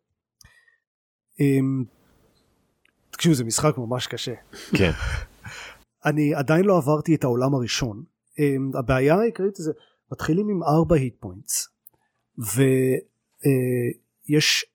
[3.10, 4.34] תקשיבו זה משחק ממש קשה.
[4.78, 4.92] כן.
[6.06, 8.04] אני עדיין לא עברתי את העולם הראשון.
[8.40, 9.72] אמ, הבעיה העיקרית זה
[10.12, 11.68] מתחילים עם ארבע היט פוינטס
[14.28, 14.66] ויש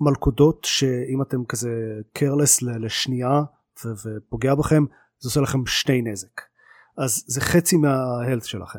[0.00, 1.70] מלכודות שאם אתם כזה
[2.12, 3.42] קרלס לשנייה
[3.84, 4.84] ופוגע בכם
[5.18, 6.40] זה עושה לכם שני נזק
[6.98, 8.78] אז זה חצי מההלט שלכם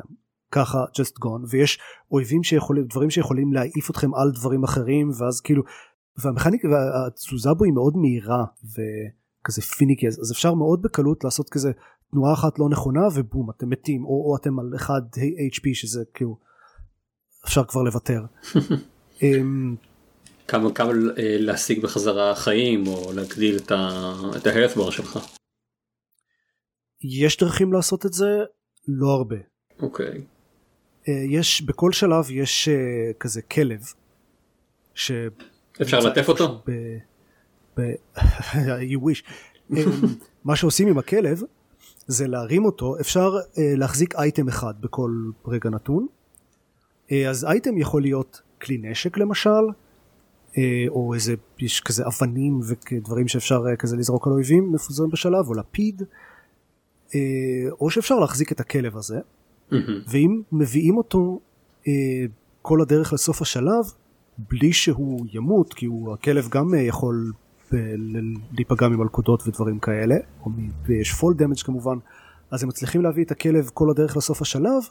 [0.50, 1.78] ככה just gone ויש
[2.10, 5.62] אויבים שיכולים דברים שיכולים להעיף אתכם על דברים אחרים ואז כאילו
[6.18, 11.72] והמכניקה והתזוזה בו היא מאוד מהירה וכזה פיניקי אז אפשר מאוד בקלות לעשות כזה
[12.10, 14.92] תנועה אחת לא נכונה ובום אתם מתים או, או אתם על 1
[15.52, 16.38] HP שזה כאילו
[17.44, 18.22] אפשר כבר לוותר.
[19.22, 19.76] אמ,
[20.48, 23.70] כמה כמה אה, להשיג בחזרה חיים או להגדיל את
[24.46, 25.18] ה-health bar שלך.
[27.02, 28.44] יש דרכים לעשות את זה
[28.88, 29.36] לא הרבה.
[29.80, 30.06] אוקיי.
[30.06, 30.20] Okay.
[31.08, 33.80] אה, יש בכל שלב יש אה, כזה כלב.
[35.82, 36.62] אפשר לטף אותו?
[38.92, 39.22] you wish.
[39.70, 39.76] אמ,
[40.44, 41.42] מה שעושים עם הכלב
[42.06, 45.10] זה להרים אותו אפשר אה, להחזיק אייטם אחד בכל
[45.46, 46.06] רגע נתון
[47.12, 49.50] אה, אז אייטם יכול להיות כלי נשק למשל
[50.58, 55.54] אה, או איזה יש כזה אבנים ודברים שאפשר כזה לזרוק על אויבים מפוזרים בשלב או
[55.54, 56.02] לפיד
[57.80, 59.18] או שאפשר להחזיק את הכלב הזה
[60.08, 61.40] ואם מביאים אותו
[62.62, 63.84] כל הדרך לסוף השלב
[64.38, 67.32] בלי שהוא ימות כי הוא הכלב גם אה, יכול
[67.74, 67.78] אה,
[68.52, 70.14] להיפגע ממלכודות ודברים כאלה
[70.86, 71.98] ויש פול דמג' כמובן
[72.50, 74.82] אז הם מצליחים להביא את הכלב כל הדרך לסוף השלב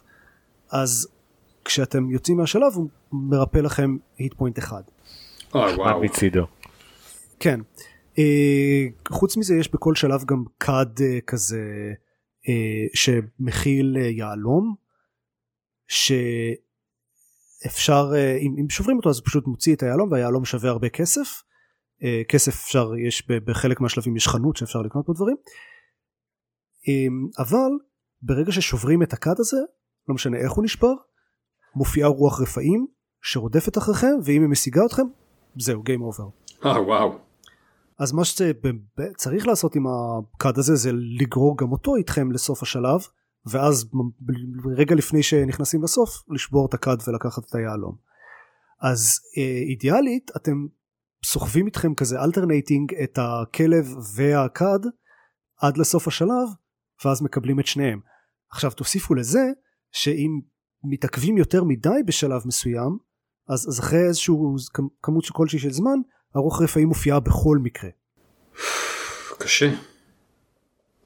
[0.72, 1.08] אז
[1.66, 4.82] כשאתם יוצאים מהשלב הוא מרפא לכם היט פוינט אחד.
[5.54, 6.02] וואו.
[6.02, 6.46] מצידו.
[7.40, 7.60] כן.
[8.18, 11.94] אה, חוץ מזה יש בכל שלב גם כד אה, כזה
[12.50, 14.76] אה, שמכיל אה, יהלום.
[15.88, 16.12] ש...
[17.66, 21.42] אפשר אה, אם, אם שוברים אותו אז פשוט מוציא את היהלום והיהלום שווה הרבה כסף
[22.04, 25.36] אה, כסף אפשר יש בחלק מהשלבים יש חנות שאפשר לקנות בו דברים
[26.88, 27.72] אמ, אבל
[28.22, 29.58] ברגע ששוברים את הכד הזה
[30.10, 30.94] לא משנה איך הוא נשבר
[31.76, 32.88] מופיעה רוח רפאים
[33.22, 35.04] שרודפת אחריכם ואם היא משיגה אתכם
[35.58, 36.28] זהו game over.
[36.66, 37.18] אה וואו.
[38.00, 43.00] אז מה שצריך לעשות עם הכד הזה זה לגרור גם אותו איתכם לסוף השלב
[43.52, 43.90] ואז
[44.78, 47.96] רגע לפני שנכנסים לסוף לשבור את הכד ולקחת את היהלום.
[48.82, 50.66] אז אה, אידיאלית אתם
[51.26, 54.86] סוחבים איתכם כזה alternating את הכלב והקאד
[55.58, 56.48] עד לסוף השלב
[57.06, 58.00] ואז מקבלים את שניהם.
[58.52, 59.44] עכשיו תוסיפו לזה
[59.92, 60.40] שאם
[60.84, 62.98] מתעכבים יותר מדי בשלב מסוים
[63.48, 64.56] אז, אז אחרי איזשהו
[65.04, 65.98] כמות כלשהי של זמן
[66.36, 67.90] ארוך רפאים מופיעה בכל מקרה.
[69.40, 69.95] קשה.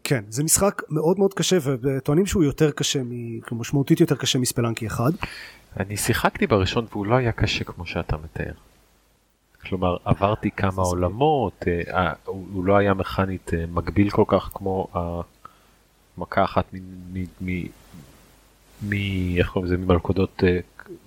[0.09, 2.99] כן זה משחק מאוד מאוד קשה וטוענים שהוא יותר קשה
[3.51, 5.11] משמעותית יותר קשה מספלנקי אחד.
[5.79, 8.53] אני שיחקתי בראשון והוא לא היה קשה כמו שאתה מתאר.
[9.61, 14.87] כלומר עברתי כמה עולמות אה, אה, הוא לא היה מכנית אה, מגביל כל כך כמו
[16.17, 17.47] המכה אחת מ...
[19.37, 20.43] איך קוראים לזה ממלכודות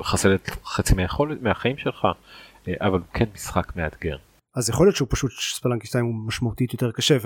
[0.00, 2.06] מחסלת חצי מהיכולת מהחיים שלך
[2.68, 4.16] אבל כן משחק מאתגר.
[4.56, 7.16] אז יכול להיות שהוא פשוט ספלנקי 2 הוא משמעותית יותר קשה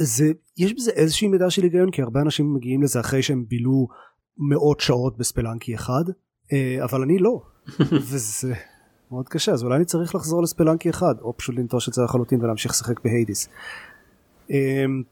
[0.00, 3.88] וזה יש בזה איזושהי מידה של היגיון כי הרבה אנשים מגיעים לזה אחרי שהם בילו
[4.38, 6.04] מאות שעות בספלנקי אחד
[6.84, 7.42] אבל אני לא
[8.08, 8.54] וזה
[9.10, 12.40] מאוד קשה אז אולי אני צריך לחזור לספלנקי אחד או פשוט לנטוש את זה לחלוטין
[12.42, 13.48] ולהמשיך לשחק בהיידיס.
[14.50, 15.02] אמ,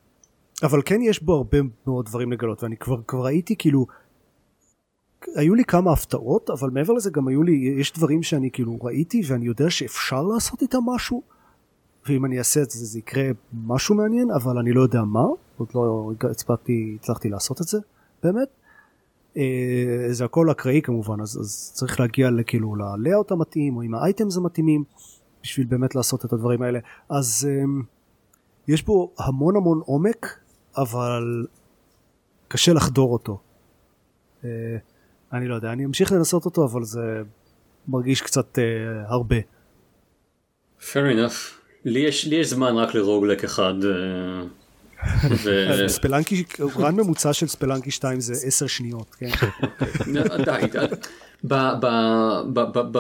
[0.63, 3.87] אבל כן יש בו הרבה מאוד דברים לגלות ואני כבר כבר ראיתי כאילו
[5.35, 9.23] היו לי כמה הפתעות אבל מעבר לזה גם היו לי יש דברים שאני כאילו ראיתי
[9.27, 11.23] ואני יודע שאפשר לעשות איתם משהו
[12.07, 13.25] ואם אני אעשה את זה זה יקרה
[13.67, 15.25] משהו מעניין אבל אני לא יודע מה
[15.57, 17.79] עוד לא הצפתי הצלחתי לעשות את זה
[18.23, 18.49] באמת
[19.37, 24.37] אה, זה הכל אקראי כמובן אז, אז צריך להגיע לכאילו ללאוט המתאים או עם האייטמס
[24.37, 24.85] המתאימים
[25.43, 26.79] בשביל באמת לעשות את הדברים האלה
[27.09, 27.65] אז אה,
[28.69, 30.39] יש בו המון המון עומק
[30.77, 31.47] אבל
[32.49, 33.41] קשה לחדור אותו.
[34.45, 34.51] אה,
[35.33, 37.23] אני לא יודע אני אמשיך לנסות אותו אבל זה
[37.89, 38.59] מרגיש קצת
[39.09, 39.37] הרבה.
[40.81, 43.75] fair enough לי יש, לי יש זמן רק לרוגלק אחד.
[45.87, 46.45] ספלנקי,
[46.79, 49.31] רן ממוצע של ספלנקי 2 זה 10 שניות, כן?
[51.45, 51.67] די,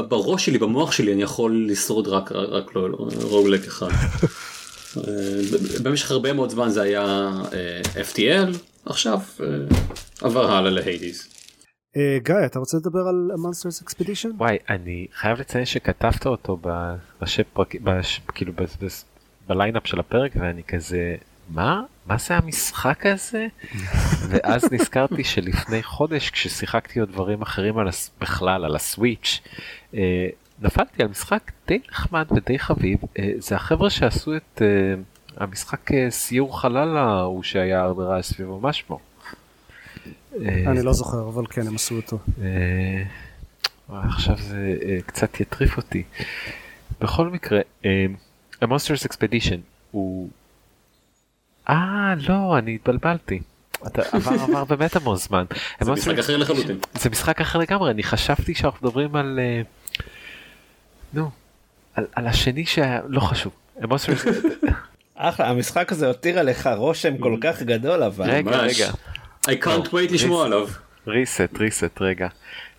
[0.09, 2.33] בראש שלי, במוח שלי, אני יכול לשרוד רק
[3.23, 3.89] רוגלק אחד.
[5.83, 7.31] במשך הרבה מאוד זמן זה היה
[8.13, 8.57] FTL,
[8.87, 9.19] עכשיו
[10.21, 11.36] עבר הלאה להיידיס.
[12.23, 14.29] גיא, אתה רוצה לדבר על מונסטרס אקספדישן?
[14.37, 17.83] וואי, אני חייב לציין שכתבת אותו בראשי פרקים,
[18.35, 18.53] כאילו
[19.47, 21.17] בליינאפ של הפרק ואני כזה
[21.51, 21.83] מה?
[22.07, 23.47] מה זה המשחק הזה?
[24.31, 28.11] ואז נזכרתי שלפני חודש כששיחקתי עוד דברים אחרים על הס...
[28.21, 29.41] בכלל על הסוויץ'
[29.95, 30.29] אה,
[30.61, 34.67] נפלתי על משחק די נחמד ודי חביב אה, זה החבר'ה שעשו את אה,
[35.37, 38.99] המשחק סיור חלל ההוא שהיה הרבה רעש סביבו מה שמו?
[40.45, 42.19] אה, אני לא זוכר אבל כן הם עשו אותו.
[42.43, 43.03] אה,
[43.89, 46.03] עכשיו זה אה, קצת יטריף אותי.
[47.01, 48.07] בכל מקרה, אה,
[48.61, 49.61] המונסטרס אקספדישן
[49.91, 50.29] הוא
[51.69, 53.41] אה לא אני התבלבלתי.
[53.87, 55.45] אתה עבר עבר באמת המון זמן.
[55.81, 56.79] זה משחק אחר לחלוטין.
[56.95, 59.39] זה משחק אחר לגמרי אני חשבתי שאנחנו מדברים על
[61.13, 61.31] נו
[61.95, 63.53] על, על השני שהיה לא חשוב.
[65.15, 68.31] אחלה המשחק הזה הותיר עליך רושם כל כך גדול אבל.
[68.31, 68.91] רגע רגע.
[69.47, 70.69] I can't wait לשמוע עליו.
[71.07, 72.29] ריסט ריסט רגע.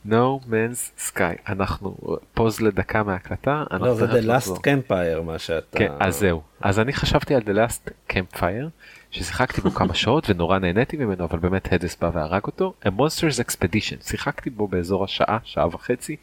[0.10, 1.98] No Man's Sky אנחנו
[2.34, 3.64] פוז לדקה מההקלטה.
[3.80, 5.78] לא זה The Last Campfire מה שאתה.
[5.78, 8.68] כן אז זהו אז אני חשבתי על The Last Campfire
[9.12, 12.74] ששיחקתי בו כמה שעות ונורא נהניתי ממנו אבל באמת הדס בא והרג אותו.
[12.86, 16.16] A Monsters Expedition שיחקתי בו באזור השעה שעה וחצי.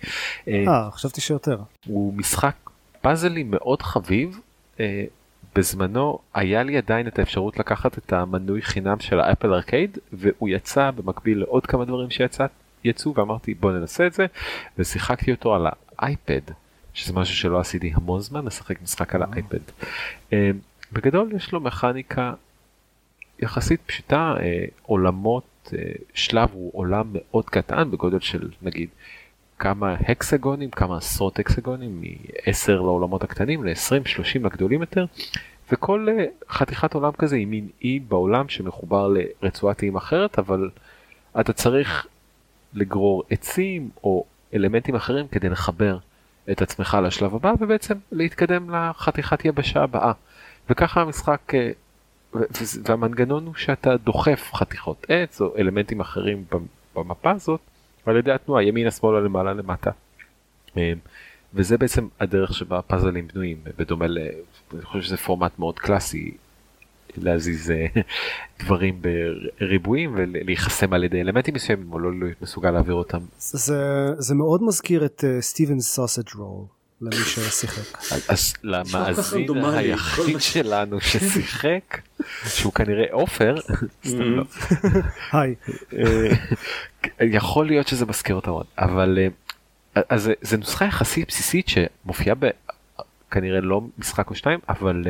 [0.48, 1.58] אה חשבתי שיותר.
[1.86, 2.54] הוא משחק
[3.00, 4.40] פאזלי מאוד חביב.
[5.56, 10.48] אה, בזמנו היה לי עדיין את האפשרות לקחת את המנוי חינם של האפל ארקייד והוא
[10.48, 12.46] יצא במקביל לעוד כמה דברים שיצא
[12.84, 14.26] יצאו ואמרתי בוא ננסה את זה
[14.78, 15.66] ושיחקתי אותו על
[15.98, 16.40] האייפד
[16.94, 19.58] שזה משהו שלא עשיתי המון זמן לשחק משחק על האייפד.
[20.32, 20.50] אה,
[20.92, 22.32] בגדול יש לו מכניקה
[23.38, 28.88] יחסית פשוטה אה, עולמות אה, שלב הוא עולם מאוד קטן בגודל של נגיד
[29.58, 35.04] כמה הקסגונים כמה עשרות הקסגונים מ-10 לעולמות הקטנים ל-20-30 לגדולים יותר
[35.72, 36.08] וכל
[36.48, 39.08] חתיכת עולם כזה היא מין אי בעולם שמחובר
[39.42, 40.70] לרצועת איים אחרת אבל
[41.40, 42.06] אתה צריך
[42.74, 44.24] לגרור עצים או
[44.54, 45.98] אלמנטים אחרים כדי לחבר
[46.50, 50.12] את עצמך לשלב הבא ובעצם להתקדם לחתיכת יבשה הבאה.
[50.70, 51.70] וככה המשחק אה,
[52.84, 56.44] והמנגנון הוא שאתה דוחף חתיכות עץ או אלמנטים אחרים
[56.94, 57.60] במפה הזאת
[58.06, 59.90] על ידי התנועה ימינה שמאלה למעלה למטה.
[60.76, 60.92] אה,
[61.54, 64.18] וזה בעצם הדרך שבה פאזלים בנויים בדומה ל...
[64.74, 66.36] אני חושב שזה פורמט מאוד קלאסי
[67.16, 67.86] להזיז אה,
[68.64, 69.02] דברים
[69.60, 73.20] בריבועים ולהיחסם על ידי אלמנטים מסוימים או לא להיות מסוגל להעביר אותם.
[73.38, 76.64] זה, זה מאוד מזכיר את סטיבן סוסג' רול
[77.00, 77.98] למי ששיחק.
[78.28, 82.00] אז למאזין היחיד שלנו ששיחק,
[82.46, 83.54] שהוא כנראה עופר,
[84.04, 84.44] לא.
[85.32, 85.54] היי.
[87.20, 89.18] יכול להיות שזה מזכיר אותה מאוד, אבל
[89.94, 92.36] אז זה נוסחה יחסית בסיסית שמופיעה
[93.30, 95.04] כנראה לא משחק או שניים, אבל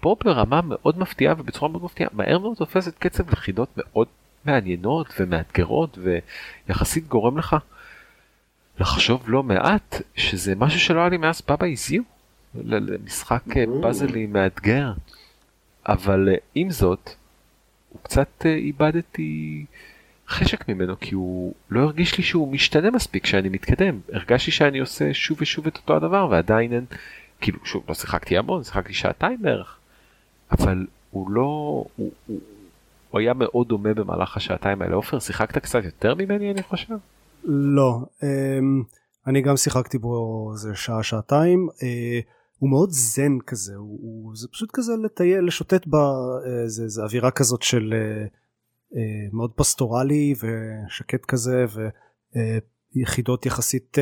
[0.00, 4.06] פה ברמה מאוד מפתיעה ובצורה מאוד מפתיעה, מהר מאוד תופסת קצב לחידות מאוד
[4.44, 5.98] מעניינות ומאתגרות
[6.68, 7.56] ויחסית גורם לך
[8.80, 12.02] לחשוב לא מעט שזה משהו שלא היה לי מאז בבא הזיו
[12.64, 13.42] למשחק
[13.82, 14.92] פאזלי מאתגר
[15.88, 17.10] אבל אה, עם זאת
[17.88, 19.64] הוא קצת אה, איבדתי
[20.28, 25.14] חשק ממנו כי הוא לא הרגיש לי שהוא משתנה מספיק כשאני מתקדם הרגשתי שאני עושה
[25.14, 26.84] שוב ושוב את אותו הדבר ועדיין אין
[27.40, 29.76] כאילו שוב לא שיחקתי המון שיחקתי שעתיים בערך
[30.50, 31.42] אבל הוא לא
[31.96, 32.40] הוא, הוא,
[33.10, 34.94] הוא היה מאוד דומה במהלך השעתיים האלה.
[34.94, 36.94] עופר, שיחקת קצת יותר ממני אני חושב?
[37.44, 38.82] לא, אמ,
[39.26, 41.68] אני גם שיחקתי בו איזה שעה שעתיים.
[41.82, 42.20] אה,
[42.58, 47.92] הוא מאוד זן כזה, הוא, הוא, זה פשוט כזה לטייל, לשוטט באיזה אווירה כזאת של
[47.92, 48.22] אה,
[48.96, 51.64] אה, מאוד פסטורלי ושקט כזה
[52.94, 53.98] ויחידות יחסית,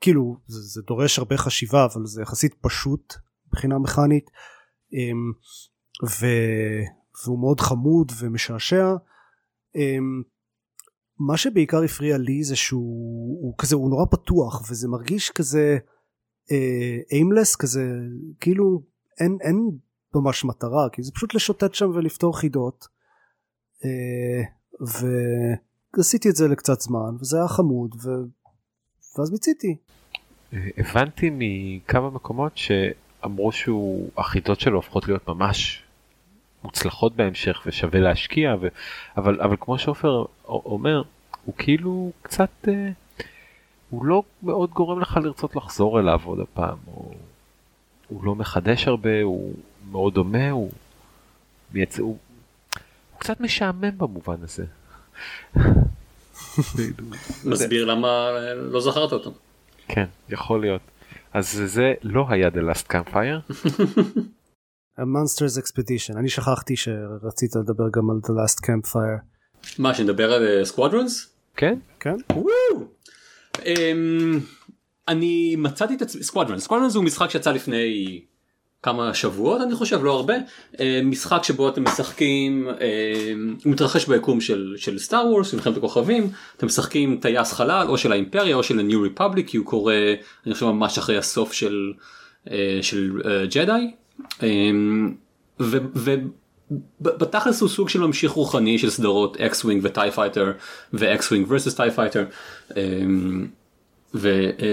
[0.00, 3.14] כאילו זה, זה דורש הרבה חשיבה אבל זה יחסית פשוט
[3.46, 4.30] מבחינה מכנית.
[4.92, 5.32] אמ,
[6.04, 6.26] ו...
[7.24, 8.94] והוא מאוד חמוד ומשעשע.
[11.20, 15.78] מה שבעיקר הפריע לי זה שהוא הוא כזה הוא נורא פתוח וזה מרגיש כזה
[17.12, 17.82] איימלס uh, כזה
[18.40, 18.82] כאילו
[19.20, 19.70] אין אין
[20.14, 22.84] ממש מטרה כי זה פשוט לשוטט שם ולפתור חידות
[23.82, 24.86] uh,
[25.96, 28.08] ועשיתי את זה לקצת זמן וזה היה חמוד ו...
[29.18, 29.76] ואז מיציתי.
[30.52, 35.82] הבנתי מכמה מקומות שאמרו שהוא החידות שלו הופכות להיות ממש
[36.64, 38.68] מוצלחות בהמשך ושווה להשקיע ו...
[39.16, 41.02] אבל אבל כמו שעופר אומר
[41.44, 42.90] הוא כאילו קצת אה,
[43.90, 47.14] הוא לא מאוד גורם לך לרצות לחזור אליו עוד הפעם הוא,
[48.08, 49.54] הוא לא מחדש הרבה הוא
[49.90, 50.70] מאוד דומה הוא,
[51.72, 51.98] מייצ...
[51.98, 52.18] הוא,
[53.12, 54.64] הוא קצת משעמם במובן הזה.
[57.44, 59.32] מסביר למה לא זכרת אותו.
[59.88, 60.80] כן יכול להיות
[61.32, 63.52] אז זה לא היה The Last Campfire.
[65.00, 69.20] ה Monster's Expedition אני שכחתי שרצית לדבר גם על The Last Campfire.
[69.78, 71.26] מה שנדבר על Squadrons?
[71.26, 71.78] אה, כן.
[72.00, 72.16] כן.
[73.56, 73.62] Um,
[75.08, 78.20] אני מצאתי את עצמי Squadrons Squadrons הוא משחק שיצא לפני
[78.82, 84.40] כמה שבועות אני חושב לא הרבה uh, משחק שבו אתם משחקים uh, הוא מתרחש ביקום
[84.40, 88.78] של של Star Wars מלחמת הכוכבים אתם משחקים טייס חלל או של האימפריה או של
[88.78, 90.14] ה New Republic כי הוא קורה
[90.46, 91.92] אני חושב ממש אחרי הסוף של
[92.46, 92.50] uh,
[92.82, 93.12] של
[93.50, 93.70] ג'די.
[93.72, 93.90] אמ,
[97.00, 100.52] ובתכלס הוא סוג של ממשיך רוחני של סדרות X-Wing ו TIE Fighter
[100.92, 102.24] ו X-Wing versus TIE Fighter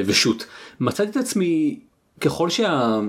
[0.06, 0.44] ושות'.
[0.80, 1.80] מצאתי את עצמי
[2.22, 3.00] ככל שה...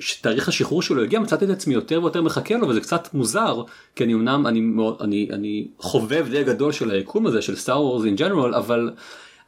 [0.00, 3.62] שתאריך השחרור שלו הגיע מצאתי את עצמי יותר ויותר מחכה לו וזה קצת מוזר
[3.96, 4.60] כי אני אמנם אני
[5.00, 8.90] אני אני חובב די גדול של היקום הזה של Star Wars in general אבל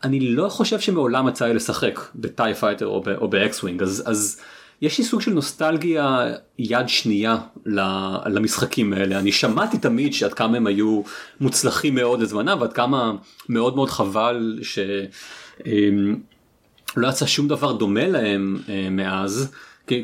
[0.04, 4.40] אני לא חושב שמעולם יצא לי לשחק ב TIE Fighter או ב X-Wing אז אז
[4.82, 7.36] יש לי סוג של נוסטלגיה יד שנייה
[8.26, 11.02] למשחקים האלה אני שמעתי תמיד שעד כמה הם היו
[11.40, 13.12] מוצלחים מאוד לזמנם ועד כמה
[13.48, 14.88] מאוד מאוד חבל שלא
[17.08, 19.52] יצא שום דבר דומה להם אה, מאז.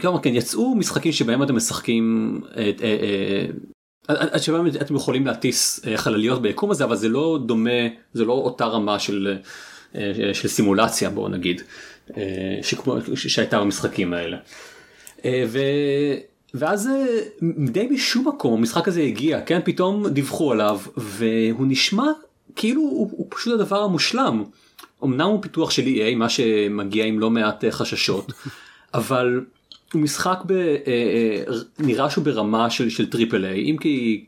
[0.00, 2.70] כלומר כן יצאו משחקים שבהם אתם משחקים אה,
[4.32, 7.80] אה, שבהם אתם יכולים להטיס חלליות ביקום הזה אבל זה לא דומה
[8.12, 9.36] זה לא אותה רמה של,
[10.32, 11.62] של סימולציה בוא נגיד.
[12.62, 14.36] שכמו שהייתה במשחקים האלה.
[15.24, 15.58] אה, ו...
[16.54, 17.06] ואז אה,
[17.70, 22.06] די בשום מקום המשחק הזה הגיע כן פתאום דיווחו עליו והוא נשמע
[22.56, 24.44] כאילו הוא, הוא פשוט הדבר המושלם.
[25.04, 28.32] אמנם הוא פיתוח של EA מה שמגיע עם לא מעט אה, חששות
[28.94, 29.44] אבל
[29.92, 30.76] הוא משחק ב...
[31.78, 34.24] נראה שהוא ברמה של, של triple A אם כי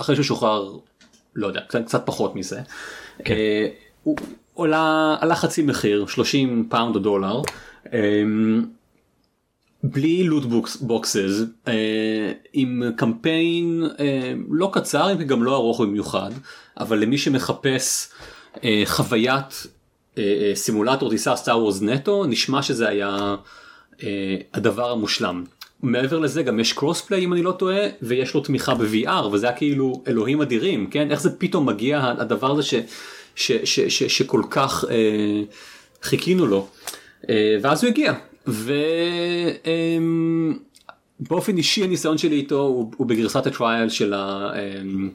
[0.00, 0.76] אחרי שהוא שוחרר
[1.34, 2.60] לא יודע קצת, קצת פחות מזה.
[3.24, 3.34] כן.
[4.02, 4.16] הוא
[4.54, 7.42] עולה עלה חצי מחיר 30 פאונד או דולר.
[9.82, 10.44] בלי loot
[10.80, 16.30] boxes אה, עם קמפיין אה, לא קצר אם גם לא ארוך במיוחד
[16.80, 18.08] אבל למי שמחפש
[18.64, 19.66] אה, חוויית
[20.54, 23.36] סימולטור טיסה Star Wars נטו נשמע שזה היה
[24.54, 25.44] הדבר המושלם.
[25.82, 29.46] מעבר לזה גם יש cross play אם אני לא טועה ויש לו תמיכה ב-VR וזה
[29.46, 31.10] היה כאילו אלוהים אדירים כן?
[31.10, 32.74] איך זה פתאום מגיע הדבר הזה ש,
[33.34, 35.42] ש, ש, ש, שכל כך אה,
[36.02, 36.68] חיכינו לו?
[37.30, 38.14] אה, ואז הוא הגיע
[41.20, 45.10] ובאופן אישי הניסיון שלי איתו הוא, הוא בגרסת ה trial של, ה, אמ,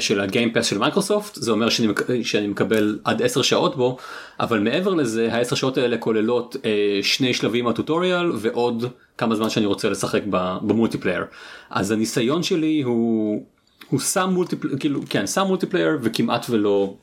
[0.00, 1.88] של ה Game Pass של מייקרוסופט זה אומר שאני,
[2.22, 3.96] שאני מקבל עד 10 שעות בו
[4.40, 6.56] אבל מעבר לזה ה-10 שעות האלה כוללות
[7.02, 8.84] שני שלבים מה tutorial ועוד
[9.18, 10.22] כמה זמן שאני רוצה לשחק
[10.62, 11.24] ב multiplayer
[11.70, 13.44] אז הניסיון שלי הוא
[13.90, 16.94] הוא שם multiplayer כאילו כן שם multiplayer וכמעט ולא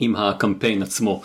[0.00, 1.22] עם הקמפיין עצמו.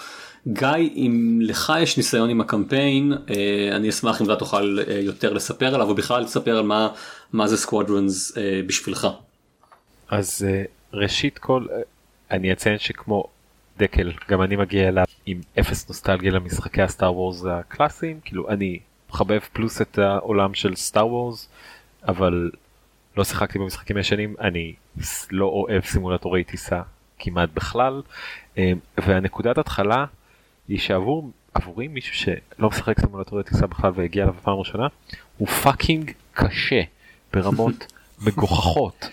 [0.47, 5.33] גיא אם לך יש ניסיון עם הקמפיין אה, אני אשמח אם אתה תוכל אה, יותר
[5.33, 6.89] לספר עליו ובכלל לספר על מה
[7.33, 9.07] מה זה Squadrons אה, בשבילך.
[10.09, 10.47] אז
[10.93, 11.65] ראשית כל
[12.31, 13.23] אני אציין שכמו
[13.77, 18.79] דקל גם אני מגיע אליו עם אפס נוסטלגיה למשחקי ה Star Wars הקלאסיים כאילו אני
[19.09, 21.49] מחבב פלוס את העולם של Star Wars
[22.07, 22.51] אבל
[23.17, 24.73] לא שיחקתי במשחקים ישנים אני
[25.31, 26.81] לא אוהב סימולטורי טיסה
[27.19, 28.01] כמעט בכלל
[28.97, 30.05] והנקודת התחלה
[30.68, 34.88] היא שעבור עבורי מישהו שלא משחק סימולטורי טיסה בכלל והגיע אליו בפעם ראשונה
[35.38, 36.82] הוא fucking קשה
[37.34, 37.93] ברמות
[38.26, 39.09] מגוחכות.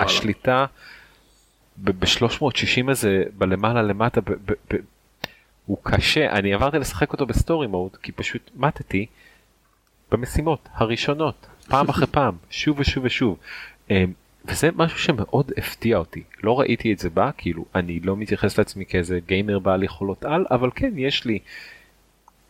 [0.00, 0.66] השליטה
[1.76, 4.20] ב-360 הזה בלמעלה למטה
[5.66, 6.30] הוא קשה.
[6.32, 9.06] אני עברתי לשחק אותו ב story mode כי פשוט מתתי
[10.10, 13.38] במשימות הראשונות פעם אחרי פעם שוב ושוב ושוב.
[13.90, 14.12] אמ,
[14.48, 18.86] וזה משהו שמאוד הפתיע אותי לא ראיתי את זה בה כאילו אני לא מתייחס לעצמי
[18.86, 21.38] כאיזה גיימר בעל יכולות על אבל כן יש לי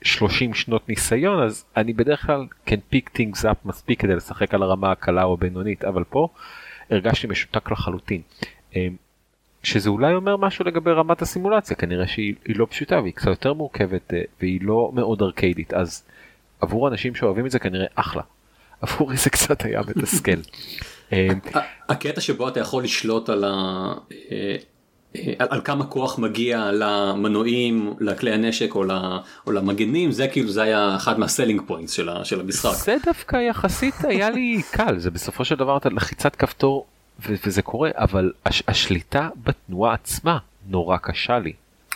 [0.03, 4.63] 30 שנות ניסיון אז אני בדרך כלל כן פיק things up מספיק כדי לשחק על
[4.63, 6.29] הרמה הקלה או הבינונית אבל פה
[6.91, 8.21] הרגשתי משותק לחלוטין.
[8.77, 8.97] אמ,
[9.63, 14.15] שזה אולי אומר משהו לגבי רמת הסימולציה כנראה שהיא לא פשוטה והיא קצת יותר מורכבת
[14.15, 16.05] אה, והיא לא מאוד ארקיידית אז
[16.61, 18.23] עבור אנשים שאוהבים את זה כנראה אחלה.
[18.81, 20.41] עבורי זה קצת היה מתסכל.
[21.13, 21.39] אמ,
[21.89, 23.49] הקטע שבו אתה יכול לשלוט על, ה...
[24.33, 24.57] אה,
[25.17, 28.85] אה, על כמה כוח מגיע למנועים לכלי הנשק או,
[29.47, 32.71] או למגנים זה כאילו זה היה אחד מה selling points של, של המשחק.
[32.75, 36.87] זה דווקא יחסית היה לי קל זה בסופו של דבר אתה לחיצת כפתור
[37.21, 40.39] וזה קורה אבל הש, השליטה בתנועה עצמה
[40.69, 41.53] נורא קשה לי.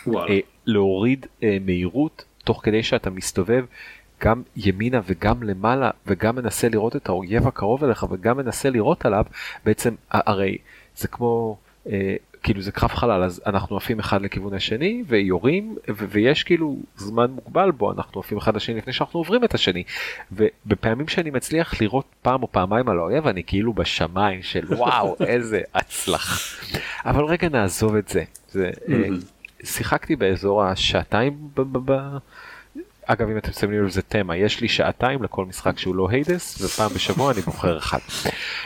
[0.06, 0.30] וואלה.
[0.30, 1.26] אה, להוריד
[1.60, 3.64] מהירות תוך כדי שאתה מסתובב
[4.20, 9.24] גם ימינה וגם למעלה וגם מנסה לראות את האויב הקרוב אליך וגם מנסה לראות עליו
[9.64, 10.58] בעצם הרי
[10.96, 11.56] זה כמו
[11.86, 17.30] אה, כאילו זה קרב חלל אז אנחנו עפים אחד לכיוון השני ויורים ויש כאילו זמן
[17.30, 19.82] מוגבל בו אנחנו עפים אחד לשני לפני שאנחנו עוברים את השני.
[20.32, 25.60] ובפעמים שאני מצליח לראות פעם או פעמיים על האויב אני כאילו בשמיים של וואו איזה
[25.74, 26.60] הצלח
[27.04, 28.24] אבל רגע נעזוב את זה.
[28.48, 29.08] זה אה,
[29.64, 31.48] שיחקתי באזור השעתיים
[33.06, 36.62] אגב אם אתם שמים לב זה תמה יש לי שעתיים לכל משחק שהוא לא היידס
[36.62, 37.98] ופעם בשבוע אני בוחר אחד.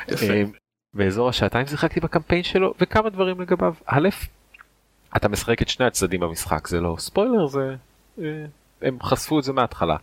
[0.09, 0.51] אמ,
[0.95, 4.09] באזור השעתיים שיחקתי בקמפיין שלו וכמה דברים לגביו א'
[5.17, 7.75] אתה משחק את שני הצדדים במשחק זה לא ספוילר זה
[8.19, 8.25] אה,
[8.83, 9.97] הם חשפו את זה מההתחלה.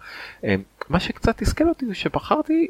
[0.44, 2.68] אמ, מה שקצת תסכל אותי זה שבחרתי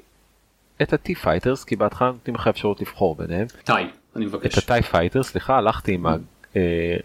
[0.81, 3.47] את ה TIE fighters כי בהתחלה נותנים לך אפשרות לבחור ביניהם.
[3.63, 3.71] TIE
[4.15, 4.57] אני מבקש.
[4.57, 6.15] את ה TIE fighters סליחה הלכתי עם ה...
[6.55, 6.97] אה,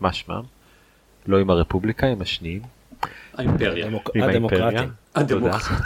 [0.00, 0.42] מה שמם?
[1.26, 2.62] לא עם הרפובליקה עם השניים
[3.36, 3.86] האימפריה.
[4.14, 4.82] הדמוקרטיה.
[5.14, 5.76] הדמוקרטיה.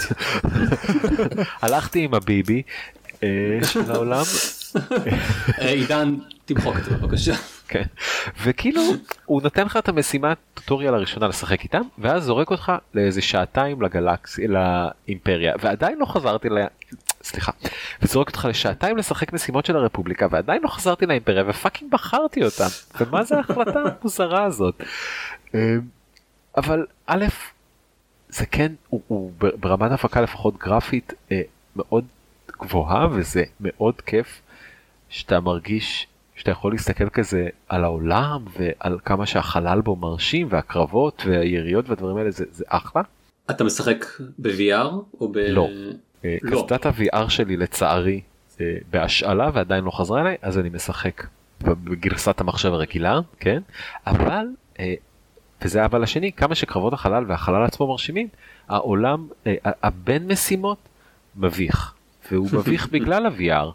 [1.62, 2.62] הלכתי עם הביבי
[3.22, 3.28] אה,
[3.72, 4.22] של העולם.
[5.60, 7.34] אה, עידן תמחוק את זה בבקשה.
[7.68, 7.82] כן.
[8.42, 8.82] וכאילו
[9.24, 14.46] הוא נותן לך את המשימה tutorial הראשונה לשחק איתם ואז זורק אותך לאיזה שעתיים לגלקסי
[14.48, 16.58] לאימפריה ועדיין לא חזרתי ל...
[17.22, 17.52] סליחה.
[18.02, 22.68] וזורק אותך לשעתיים לשחק משימות של הרפובליקה ועדיין לא חזרתי לאימפריה ופאקינג בחרתי אותם
[23.00, 24.82] ומה זה ההחלטה המוזרה הזאת.
[26.56, 27.24] אבל א',
[28.28, 31.42] זה כן, הוא, הוא ברמת הפקה לפחות גרפית אה,
[31.76, 32.04] מאוד
[32.52, 34.42] גבוהה וזה מאוד כיף
[35.08, 41.88] שאתה מרגיש שאתה יכול להסתכל כזה על העולם ועל כמה שהחלל בו מרשים והקרבות והיריות
[41.88, 43.02] והדברים האלה זה, זה אחלה.
[43.50, 44.04] אתה משחק
[44.38, 44.90] ב-VR
[45.20, 45.38] או ב...
[45.38, 45.68] לא.
[46.24, 46.62] אה, לא.
[46.66, 48.20] קסדת ה-VR שלי לצערי
[48.60, 51.26] אה, בהשאלה ועדיין לא חזרה אליי אז אני משחק
[51.62, 53.60] בגרסת המחשב הרגילה כן
[54.06, 54.46] אבל
[54.80, 54.94] אה,
[55.62, 58.28] וזה אבל השני כמה שקרבות החלל והחלל עצמו מרשימים
[58.68, 60.78] העולם אה, הבין משימות
[61.36, 61.94] מביך
[62.30, 63.70] והוא מביך בגלל ה-VR.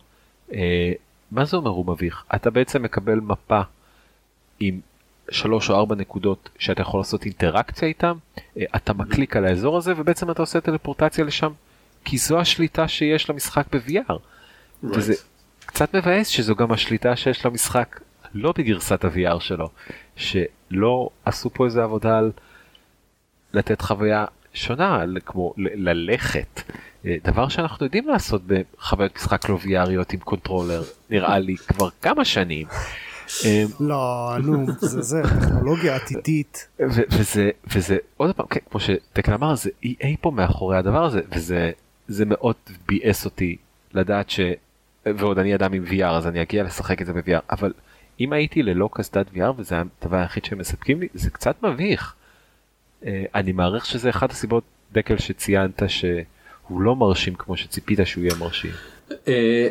[0.54, 0.92] אה,
[1.32, 2.24] מה זה אומר הוא מביך?
[2.36, 3.62] אתה בעצם מקבל מפה
[4.60, 4.80] עם
[5.30, 8.18] שלוש או ארבע נקודות שאתה יכול לעשות אינטראקציה איתם
[8.58, 11.52] אה, אתה מקליק על האזור הזה ובעצם אתה עושה טלפורטציה לשם
[12.06, 14.10] כי זו השליטה שיש למשחק ב-VR.
[14.10, 14.18] Right.
[14.84, 15.14] וזה
[15.66, 18.00] קצת מבאס שזו גם השליטה שיש למשחק
[18.36, 19.70] לא בגרסת ה-VR שלו,
[20.16, 22.32] שלא עשו פה איזה עבודה על
[23.54, 26.62] לתת חוויה שונה, כמו ללכת.
[27.06, 31.90] אה, דבר שאנחנו יודעים לעשות בחוויות משחק לא VR יות עם קונטרולר, נראה לי כבר
[32.02, 32.68] כמה שנים.
[33.46, 36.68] אה, לא, נו, זה זה, טכנולוגיה עתידית.
[36.80, 42.26] וזה, וזה, עוד פעם, כן, כמו שתקן אמר, זה EA פה מאחורי הדבר הזה, וזה
[42.26, 42.56] מאוד
[42.88, 43.58] ביאס אותי
[43.94, 44.40] לדעת ש...
[45.06, 47.74] ועוד אני אדם עם VR אז אני אגיע לשחק את זה ב-VR, אבל
[48.20, 52.14] אם הייתי ללא קסדת VR וזה הדבר היחיד שהם מספקים לי זה קצת מביך.
[53.06, 54.64] אה, אני מעריך שזה אחת הסיבות
[54.94, 58.72] דקל שציינת שהוא לא מרשים כמו שציפית שהוא יהיה מרשים.
[59.28, 59.68] אה,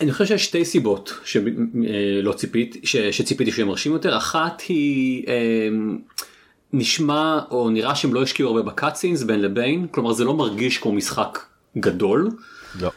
[0.00, 2.80] אני חושב שיש שתי סיבות שלא ציפיתי
[3.12, 5.26] שציפיתי שהוא יהיה מרשים יותר אחת היא
[6.72, 10.92] נשמע או נראה שהם לא השקיעו הרבה בקאצינס בין לבין כלומר זה לא מרגיש כמו
[10.92, 11.38] משחק
[11.78, 12.30] גדול.
[12.80, 12.90] לא.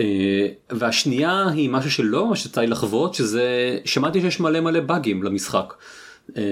[0.00, 5.22] אה, והשנייה היא משהו שלא ממש יצא לי לחוות שזה שמעתי שיש מלא מלא באגים
[5.22, 5.74] למשחק.
[6.36, 6.42] אה,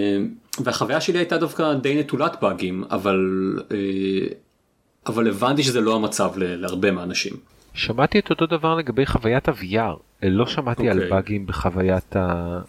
[0.60, 3.20] והחוויה שלי הייתה דווקא די נטולת באגים אבל
[3.70, 4.26] אה,
[5.06, 7.32] אבל הבנתי שזה לא המצב להרבה מהאנשים.
[7.74, 10.90] שמעתי את אותו דבר לגבי חוויית ה-VR לא שמעתי okay.
[10.90, 11.10] על אוקיי.
[11.10, 12.60] באגים בחוויית ה...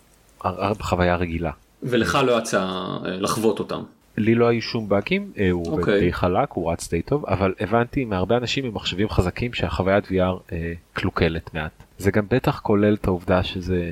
[0.80, 1.52] בחוויה הרגילה.
[1.84, 2.68] ולך לא יצא
[3.04, 3.84] לחוות אותם.
[4.18, 5.70] לי לא היו שום באגים, אה, הוא okay.
[5.70, 6.00] אוקיי.
[6.00, 10.52] די חלק, הוא רץ די טוב, אבל הבנתי מהרבה אנשים עם מחשבים חזקים שהחוויית VR
[10.52, 11.72] אה, קלוקלת מעט.
[11.98, 13.92] זה גם בטח כולל את העובדה שזה,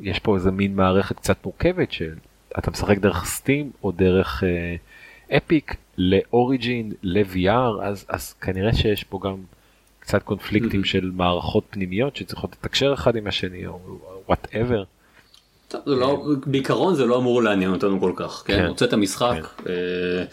[0.00, 5.76] יש פה איזה מין מערכת קצת מורכבת שאתה משחק דרך סטים או דרך אה, אפיק
[5.98, 9.36] לאוריג'ין ל-VR, אז, אז כנראה שיש פה גם
[10.00, 10.86] קצת קונפליקטים mm-hmm.
[10.86, 13.78] של מערכות פנימיות שצריכות לתקשר אחד עם השני או
[14.26, 14.84] וואטאבר.
[15.86, 18.56] זה לא, בעיקרון זה לא אמור לעניין אותנו כל כך, כן?
[18.56, 18.66] כן.
[18.66, 19.70] רוצה את המשחק, כן.
[19.70, 20.24] אה,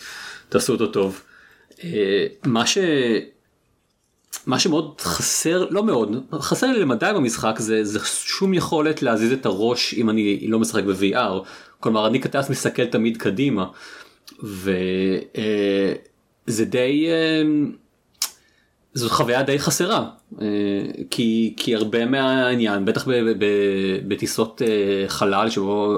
[0.50, 1.22] תעשו אותו טוב.
[1.84, 2.78] אה, מה ש...
[4.46, 9.46] מה שמאוד חסר, לא מאוד, חסר לי למדי במשחק זה, זה שום יכולת להזיז את
[9.46, 11.48] הראש אם אני לא משחק ב-VR.
[11.80, 13.66] כלומר אני כטס מסתכל תמיד קדימה.
[14.44, 14.74] וזה
[16.50, 17.08] אה, די...
[18.94, 20.10] זאת חוויה די חסרה
[20.42, 20.46] אה,
[21.10, 23.08] כי כי הרבה מהעניין בטח
[24.08, 25.98] בטיסות אה, חלל שבו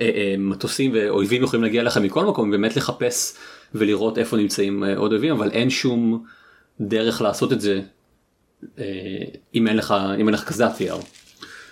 [0.00, 3.36] אה, מטוסים ואויבים יכולים להגיע לך מכל מקום באמת לחפש
[3.74, 6.24] ולראות איפה נמצאים עוד אויבים אבל אין שום
[6.80, 7.80] דרך לעשות את זה
[9.54, 11.04] אם אין לך אם אין לך כזה VR.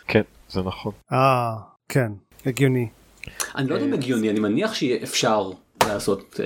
[0.08, 0.92] כן זה נכון.
[1.12, 1.52] אה
[1.88, 2.12] כן
[2.46, 2.88] הגיוני.
[3.56, 5.50] אני לא יודע אם הגיוני אני מניח שאפשר
[5.88, 6.40] לעשות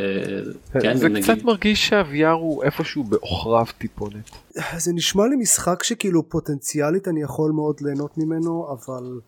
[0.74, 1.24] אה, כן, זה נגיד.
[1.24, 4.30] קצת מרגיש שה-VR הוא איפשהו בעוכריו טיפונת.
[4.76, 9.20] זה נשמע לי משחק שכאילו פוטנציאלית אני יכול מאוד ליהנות ממנו אבל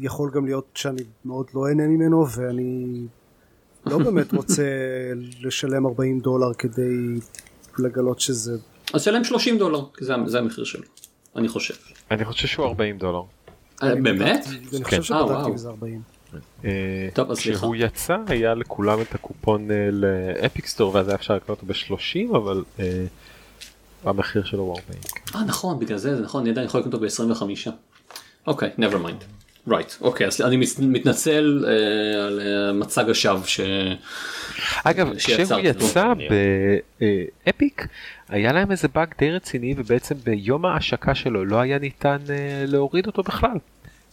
[0.00, 3.06] יכול גם להיות שאני מאוד לא אהנה ממנו ואני
[3.86, 4.64] לא באמת רוצה
[5.40, 7.20] לשלם 40 דולר כדי
[7.78, 8.58] לגלות שזה.
[8.94, 10.84] אז שלם 30 דולר כי זה, זה המחיר שלו
[11.36, 11.74] אני חושב.
[12.10, 13.22] אני חושב שהוא 40 דולר.
[13.82, 14.46] אה, באמת?
[14.74, 16.13] אני חושב שבדקתי וזה 40.
[16.64, 16.70] אה,
[17.14, 17.58] טוב אז סליחה.
[17.58, 22.36] כשהוא יצא היה לכולם את הקופון אה, לאפיק סטור ואז היה אפשר לקנות אותו ב-30
[22.36, 23.04] אבל אה,
[24.04, 25.00] המחיר שלו הוא 40.
[25.02, 25.38] כן.
[25.38, 27.70] אה נכון בגלל זה זה נכון אני עדיין יכול לקנות אותו ב-25.
[28.46, 29.24] אוקיי never mind.
[29.68, 31.64] right אוקיי אז אני מתנצל
[32.26, 32.40] על
[32.74, 33.60] מצג השווא ש...
[34.84, 36.12] אגב כשהוא יצא
[37.44, 37.86] באפיק
[38.28, 42.18] היה להם איזה באג די רציני ובעצם ביום ההשקה שלו לא היה ניתן
[42.66, 43.58] להוריד אותו בכלל.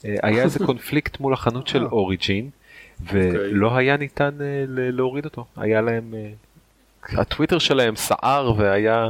[0.06, 3.14] אה, היה איזה קונפליקט מול החנות של אוריג'ין אה.
[3.14, 3.84] ולא אוקיי.
[3.84, 6.14] היה ניתן אה, להוריד אותו היה להם
[7.04, 9.10] הטוויטר שלהם סער והיה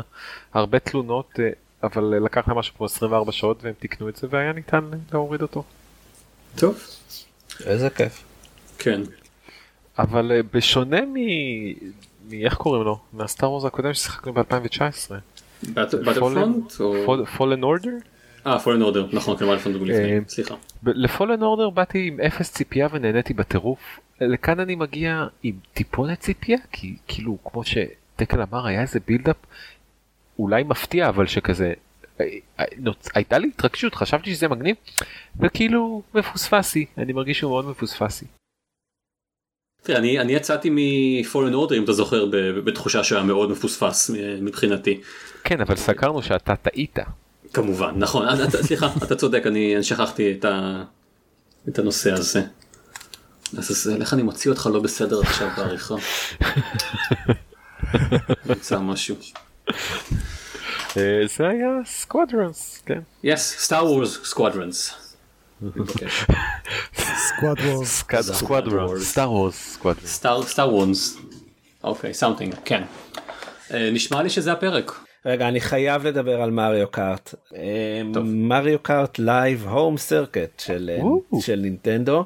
[0.54, 1.40] הרבה תלונות
[1.84, 5.64] אבל לקח להם משהו כמו 24 שעות והם תיקנו את זה והיה ניתן להוריד אותו.
[6.56, 6.80] טוב.
[7.66, 8.24] איזה כיף.
[8.78, 9.02] כן.
[10.00, 11.16] אבל בשונה מ...
[12.30, 13.00] מאיך קוראים לו?
[13.14, 15.12] מהסטאר וורז הקודם ששיחקנו ב-2019.
[15.74, 16.72] באטלפרונט?
[17.38, 17.92] פולן אורדר?
[18.48, 20.56] אה, פולן אורדר, נכון, כמובן לפני לפני, סליחה.
[20.84, 24.00] לפולן אורדר באתי עם אפס ציפייה ונהניתי בטירוף.
[24.22, 29.36] לכאן אני מגיע עם טיפונת ציפייה, כי כאילו, כמו שטקל אמר, היה איזה בילדאפ
[30.40, 31.74] אולי מפתיע, אבל שכזה,
[32.22, 32.26] אה,
[32.60, 32.66] אה,
[33.16, 34.76] הייתה לי התרגשות, חשבתי שזה מגניב,
[35.40, 38.26] וכאילו מפוספסי, אני מרגיש שהוא מאוד מפוספסי.
[39.84, 42.26] תראה, אני, אני יצאתי מפולן אורדר אם אתה זוכר
[42.66, 44.12] בתחושה שהיה מאוד מפוספס
[44.42, 45.02] מבחינתי.
[45.44, 47.00] כן אבל סקרנו שאתה טעית.
[47.54, 50.84] כמובן, נכון, אתה, סליחה, אתה צודק, אני, אני שכחתי את, ה,
[51.70, 52.44] את הנושא הזה.
[53.58, 55.96] אז איך אני מוציא אותך לא בסדר עכשיו בעריכה?
[58.46, 59.16] נמצא משהו.
[60.98, 63.00] אה, זה היה Squadrons, כן.
[63.26, 64.94] Yes, Star Wars Squadrons.
[67.28, 68.04] Squadrons.
[69.02, 70.24] Star Wars Squadrons.
[70.48, 71.18] Star Wars.
[71.84, 72.84] אוקיי, sounding, כן.
[73.74, 74.92] אה, נשמע לי שזה הפרק.
[75.26, 77.36] רגע אני חייב לדבר על Mario Kart.
[78.24, 82.26] Mario Kart Live Home Circuit של אה, של נינטנדו.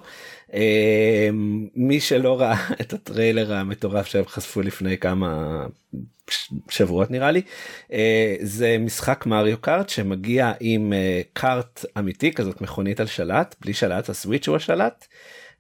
[0.54, 1.30] אה,
[1.76, 5.62] מי שלא ראה את הטריילר המטורף שהם חשפו לפני כמה
[6.70, 7.42] שבועות נראה לי
[7.94, 10.94] אה, זה משחק Mario Kart שמגיע עם
[11.34, 15.08] kart אמיתי כזאת מכונית על שלט בלי שלט הסוויץ' הוא השלט.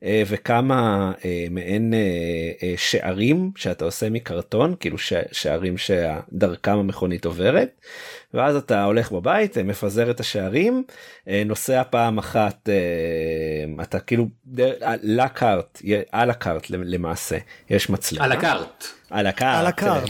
[0.06, 4.98] אה, וכמה אה, מעין אה, שערים שאתה עושה מקרטון כאילו
[5.32, 7.70] שערים שדרכם המכונית עוברת
[8.34, 10.84] ואז אתה הולך בבית מפזר את השערים
[11.46, 12.70] נוסע פעם אחת
[13.82, 14.28] אתה כאילו
[15.04, 17.38] לקארט על הקארט למעשה
[17.70, 18.26] יש מצלמה.
[18.26, 18.84] על הקארט.
[19.10, 20.10] על הקארט על הקארט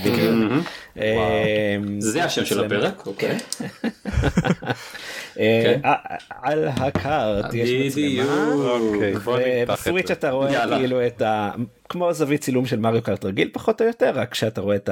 [2.00, 3.08] זה השם של הפרק?
[3.08, 3.38] אוקיי.
[5.36, 5.80] כן.
[6.42, 8.78] על הקארט יש מצלמה.
[9.26, 11.52] ובסוויץ' אתה רואה כאילו את ה...
[11.90, 14.90] כמו זווית צילום של מריו קארט רגיל פחות או יותר רק שאתה רואה את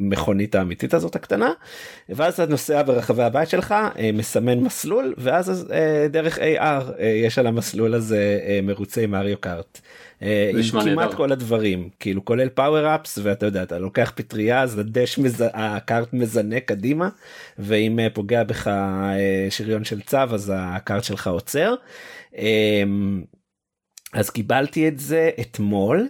[0.00, 1.52] המכונית האמיתית הזאת הקטנה
[2.08, 3.74] ואז אתה נוסע ברחבי הבית שלך
[4.12, 5.72] מסמן מסלול ואז
[6.10, 9.80] דרך AR יש על המסלול הזה מרוצי מריו קארט.
[10.20, 15.18] עם כמעט כל הדברים כאילו כולל פאוור אפס ואתה יודע אתה לוקח פטריה אז הדש
[15.54, 17.08] הקארט מזנק קדימה
[17.58, 18.70] ואם פוגע בך
[19.50, 21.74] שריון של צו אז הקארט שלך עוצר.
[24.12, 26.08] אז קיבלתי את זה אתמול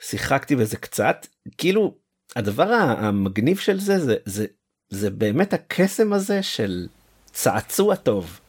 [0.00, 1.26] שיחקתי בזה קצת
[1.58, 1.94] כאילו
[2.36, 4.46] הדבר המגניב של זה זה זה
[4.90, 6.86] זה באמת הקסם הזה של
[7.32, 8.40] צעצוע טוב.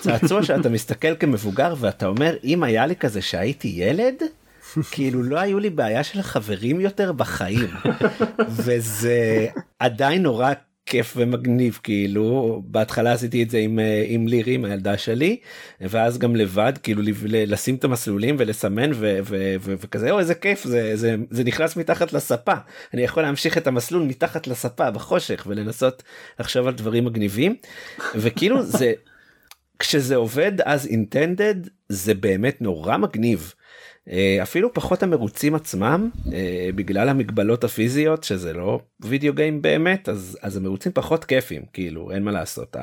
[0.00, 4.14] צעצוע שאתה מסתכל כמבוגר ואתה אומר אם היה לי כזה שהייתי ילד
[4.90, 7.70] כאילו לא היו לי בעיה של חברים יותר בחיים
[8.56, 9.46] וזה
[9.78, 10.52] עדיין נורא
[10.86, 12.62] כיף ומגניב כאילו.
[12.66, 15.36] בהתחלה עשיתי את זה עם עם לירי עם הילדה שלי
[15.80, 20.64] ואז גם לבד כאילו לשים את המסלולים ולסמן ו, ו, ו, וכזה או איזה כיף
[20.64, 22.54] זה זה זה נכנס מתחת לספה.
[22.94, 26.02] אני יכול להמשיך את המסלול מתחת לספה בחושך ולנסות
[26.40, 27.56] לחשוב על דברים מגניבים.
[28.14, 28.92] וכאילו זה
[29.78, 31.54] כשזה עובד אז אינטנדד
[31.88, 33.54] זה באמת נורא מגניב.
[34.10, 40.38] אה, אפילו פחות המרוצים עצמם אה, בגלל המגבלות הפיזיות שזה לא video game באמת אז
[40.42, 42.76] אז המרוצים פחות כיפים כאילו אין מה לעשות.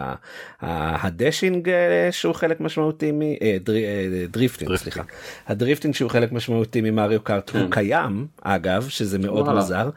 [0.62, 5.04] ה dashing אה, שהוא חלק משמעותי מ drifting סליחה.
[5.48, 7.70] ה drifting שהוא חלק משמעותי מ Mario Kart הוא כן.
[7.70, 9.90] קיים אגב שזה מאוד מוזר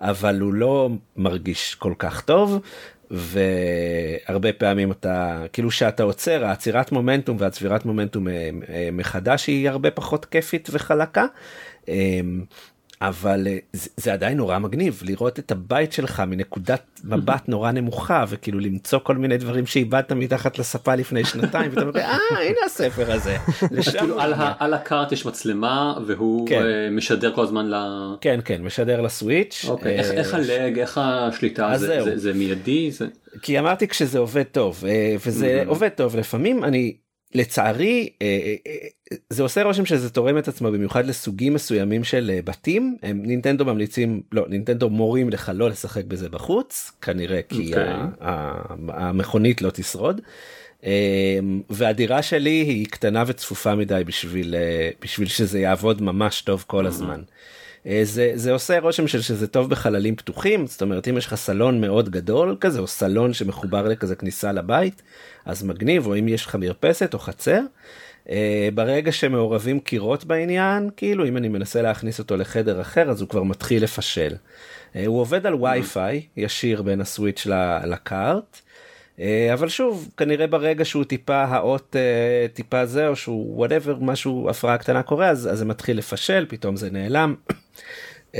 [0.00, 2.60] אבל הוא לא מרגיש כל כך טוב
[3.10, 9.90] והרבה פעמים אתה כאילו שאתה עוצר העצירת מומנטום והצבירת מומנטום אה, אה, מחדש היא הרבה
[9.90, 11.26] פחות כיפית וחלקה.
[13.02, 13.58] אבל אה,
[13.96, 19.16] זה עדיין נורא מגניב לראות את הבית שלך מנקודת מבט נורא נמוכה וכאילו למצוא כל
[19.16, 23.36] מיני דברים שאיבדת מתחת לספה לפני שנתיים ואתה אומר אה הנה הספר הזה.
[23.98, 24.20] כאילו
[24.58, 26.62] על הקארט יש מצלמה והוא כן.
[26.90, 27.74] משדר כל הזמן ל...
[28.20, 29.64] כן כן משדר לסוויץ'.
[29.68, 31.72] אוקיי, איך הלג איך השליטה
[32.14, 32.90] זה מיידי
[33.42, 34.84] כי אמרתי כשזה עובד טוב
[35.26, 36.94] וזה עובד טוב לפעמים אני
[37.34, 42.40] לצערי אה, אה, אה, זה עושה רושם שזה תורם את עצמו במיוחד לסוגים מסוימים של
[42.44, 47.78] בתים הם נינטנדו ממליצים לא נינטנדו מורים לך לא לשחק בזה בחוץ כנראה כי okay.
[47.78, 48.24] אוקיי.
[48.88, 50.20] המכונית לא תשרוד.
[51.70, 54.54] והדירה שלי היא קטנה וצפופה מדי בשביל
[55.00, 57.22] בשביל שזה יעבוד ממש טוב כל הזמן.
[58.02, 61.80] זה זה עושה רושם של שזה טוב בחללים פתוחים זאת אומרת אם יש לך סלון
[61.80, 65.02] מאוד גדול כזה או סלון שמחובר לכזה כניסה לבית
[65.44, 67.60] אז מגניב או אם יש לך מרפסת או חצר.
[68.26, 68.30] Uh,
[68.74, 73.42] ברגע שמעורבים קירות בעניין כאילו אם אני מנסה להכניס אותו לחדר אחר אז הוא כבר
[73.42, 74.34] מתחיל לפשל.
[74.34, 77.46] Uh, הוא עובד על וי-פיי ישיר בין הסוויץ'
[77.84, 78.60] ל kart.
[79.16, 79.20] אה,
[79.52, 84.78] אבל שוב כנראה ברגע שהוא טיפה האות אה, טיפה זה או שהוא whatever משהו הפרעה
[84.78, 87.34] קטנה קורה אז, אז זה מתחיל לפשל פתאום זה נעלם.
[88.32, 88.36] אמ,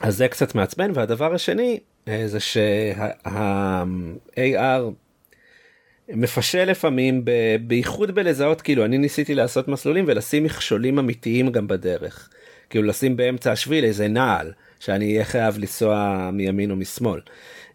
[0.00, 3.86] אז זה קצת מעצבן והדבר השני אה, זה שה-AR
[6.08, 12.28] מפשל לפעמים ב- בייחוד בלזהות כאילו אני ניסיתי לעשות מסלולים ולשים מכשולים אמיתיים גם בדרך.
[12.70, 17.20] כאילו לשים באמצע השביל איזה נעל שאני אהיה חייב לנסוע מימין או משמאל.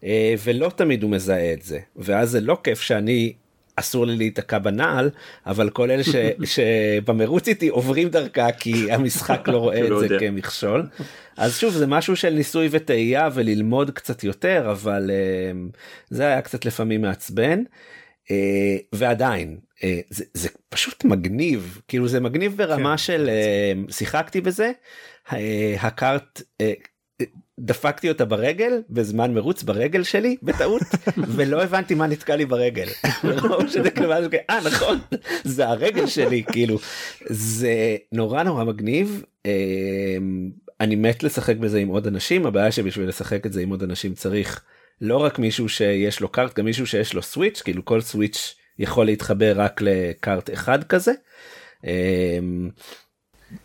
[0.04, 3.32] אה, ולא תמיד הוא מזהה את זה ואז זה לא כיף שאני
[3.76, 5.10] אסור לי להיתקע בנעל
[5.46, 6.14] אבל כל אלה ש,
[6.54, 10.86] שבמרוץ איתי עוברים דרכה כי המשחק לא רואה את זה כמכשול.
[11.36, 15.60] אז שוב זה משהו של ניסוי וטעייה וללמוד קצת יותר אבל אה,
[16.10, 17.62] זה היה קצת לפעמים מעצבן.
[18.30, 24.40] אה, ועדיין אה, זה, זה פשוט מגניב כאילו זה מגניב ברמה כן, של אה, שיחקתי
[24.40, 24.72] בזה
[25.78, 26.42] הקארט
[27.60, 30.82] דפקתי אותה ברגל בזמן מרוץ ברגל שלי בטעות
[31.36, 32.86] ולא הבנתי מה נתקע לי ברגל.
[34.50, 34.98] אה נכון
[35.44, 36.78] זה הרגל שלי כאילו
[37.26, 39.22] זה נורא נורא מגניב
[40.80, 44.14] אני מת לשחק בזה עם עוד אנשים הבעיה שבשביל לשחק את זה עם עוד אנשים
[44.14, 44.64] צריך
[45.02, 49.06] לא רק מישהו שיש לו קארט גם מישהו שיש לו סוויץ' כאילו כל סוויץ' יכול
[49.06, 51.12] להתחבר רק לקארט אחד כזה.
[51.84, 52.70] אמ,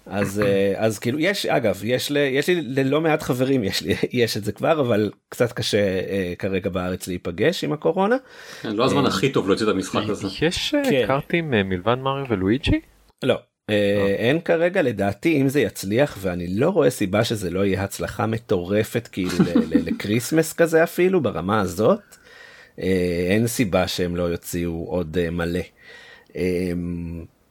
[0.06, 3.96] אז אה, אז כאילו יש אגב יש לי יש לי ללא מעט חברים יש לי
[4.24, 8.16] יש את זה כבר אבל קצת קשה uh, כרגע בארץ להיפגש עם הקורונה.
[8.62, 10.28] כן, לא הזמן הכי טוב להוציא את המשחק הזה.
[10.42, 11.08] יש אה, כן.
[11.08, 12.80] קארטים מלבד מריו ולואיג'י?
[13.24, 13.38] לא
[14.18, 19.10] אין כרגע לדעתי אם זה יצליח ואני לא רואה סיבה שזה לא יהיה הצלחה מטורפת
[19.12, 19.30] כאילו
[19.86, 22.00] לקריסמס כזה אפילו ברמה הזאת.
[22.78, 25.60] אין סיבה שהם לא יוציאו עוד מלא.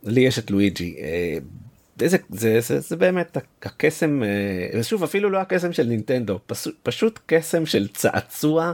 [0.02, 0.96] לי יש את לואיג'י
[1.98, 4.22] זה, זה, זה, זה באמת הקסם
[4.82, 8.72] שוב אפילו לא הקסם של נינטנדו פשוט, פשוט קסם של צעצוע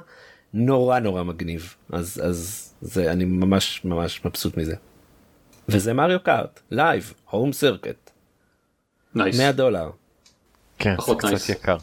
[0.55, 4.75] נורא נורא מגניב אז אז זה אני ממש ממש מבסוט מזה.
[5.69, 8.11] וזה Mario Kart Live Home Circuit.
[9.15, 9.91] 100 דולר.
[10.79, 11.77] כן, זה קצת יקר.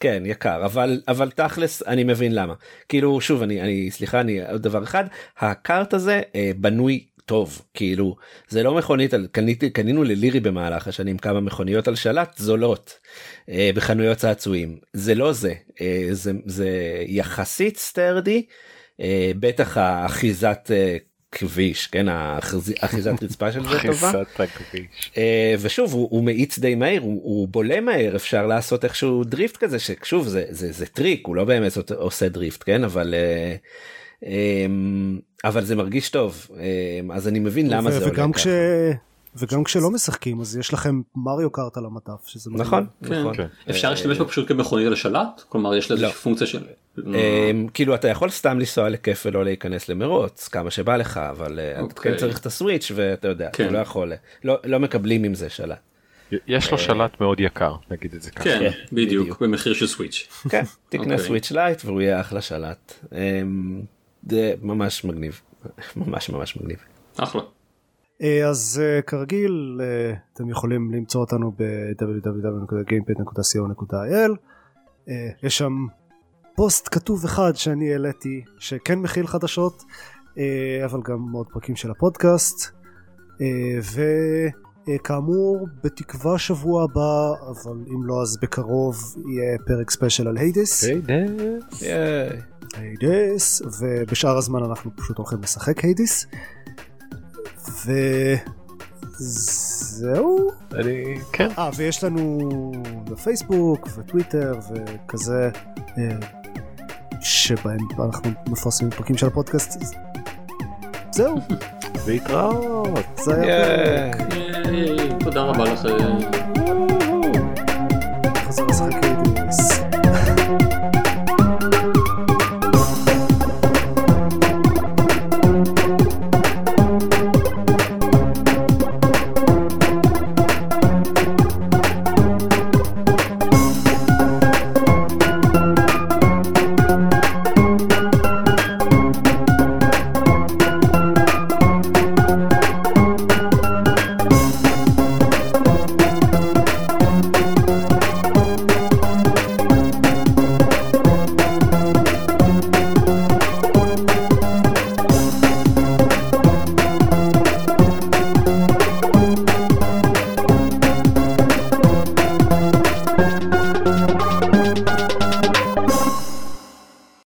[0.00, 2.54] כן יקר אבל אבל תכלס אני מבין למה
[2.88, 5.04] כאילו שוב אני אני סליחה אני עוד דבר אחד
[5.38, 8.16] ה kart הזה אה, בנוי טוב כאילו
[8.48, 12.98] זה לא מכונית על קניתי קנינו ללירי במהלך השנים כמה מכוניות על שלט זולות
[13.48, 16.68] אה, בחנויות צעצועים זה לא זה אה, זה זה
[17.06, 18.46] יחסית sturdy
[19.00, 20.96] אה, בטח האחיזת אה,
[21.32, 22.06] כביש כן
[22.80, 24.12] אחיזת רצפה של זה טובה
[25.16, 29.56] אה, ושוב הוא, הוא מאיץ די מהיר הוא, הוא בולם מהר אפשר לעשות איכשהו drift
[29.56, 33.14] כזה ששוב זה זה זה טריק הוא לא באמת עושה drift כן אבל.
[33.14, 33.56] אה,
[34.26, 36.48] אמ, אבל זה מרגיש טוב
[37.12, 39.11] אז אני מבין למה זה עולה ככה.
[39.36, 43.20] וגם כשלא משחקים אז יש לכם מריו קארט על המדף שזה נכון, כן.
[43.20, 43.36] נכון.
[43.36, 43.46] כן.
[43.70, 46.12] אפשר להשתמש בו פשוט כמכונית על השלט כלומר יש לזה לא.
[46.12, 46.62] פונקציה של
[46.98, 51.72] אמ, כאילו אתה יכול סתם לנסוע לכיף ולא להיכנס למרוץ כמה שבא לך אבל אה,
[51.72, 52.16] אתה כן אוקיי.
[52.16, 54.12] צריך את הסוויץ' ואתה יודע אתה לא יכול
[54.44, 55.78] לא, לא מקבלים עם זה שלט.
[56.46, 58.44] יש לו שלט מאוד יקר נגיד את זה ככה.
[58.44, 60.28] כן בדיוק במחיר של סוויץ'.
[60.48, 63.06] כן תקנה Switch Lite והוא יהיה אחלה שלט.
[64.28, 65.40] זה ממש מגניב
[65.96, 66.78] ממש ממש מגניב.
[67.16, 67.42] אחלה.
[68.22, 69.82] אה, אז אה, כרגיל אה,
[70.34, 74.36] אתם יכולים למצוא אותנו ב-www.gamepad.co.il
[75.42, 75.86] יש שם
[76.54, 79.82] פוסט כתוב אחד שאני העליתי שכן מכיל חדשות
[80.84, 82.70] אבל גם עוד פרקים של הפודקאסט
[84.88, 90.84] וכאמור בתקווה שבוע הבא אבל אם לא אז בקרוב יהיה פרק special על Hades.
[90.84, 91.82] Hades.
[92.74, 96.26] היידיס ובשאר הזמן אנחנו פשוט הולכים לשחק היידיס
[99.18, 100.50] וזהו.
[100.74, 101.48] אני כן.
[101.58, 102.38] אה ויש לנו
[103.04, 105.50] בפייסבוק וטוויטר וכזה
[105.98, 106.16] אה,
[107.20, 109.82] שבהם אנחנו מפרסמים פרקים של הפודקאסט.
[111.10, 111.36] זהו.
[112.06, 114.32] להתראות זה היה פרק
[115.24, 116.51] תודה רבה לכם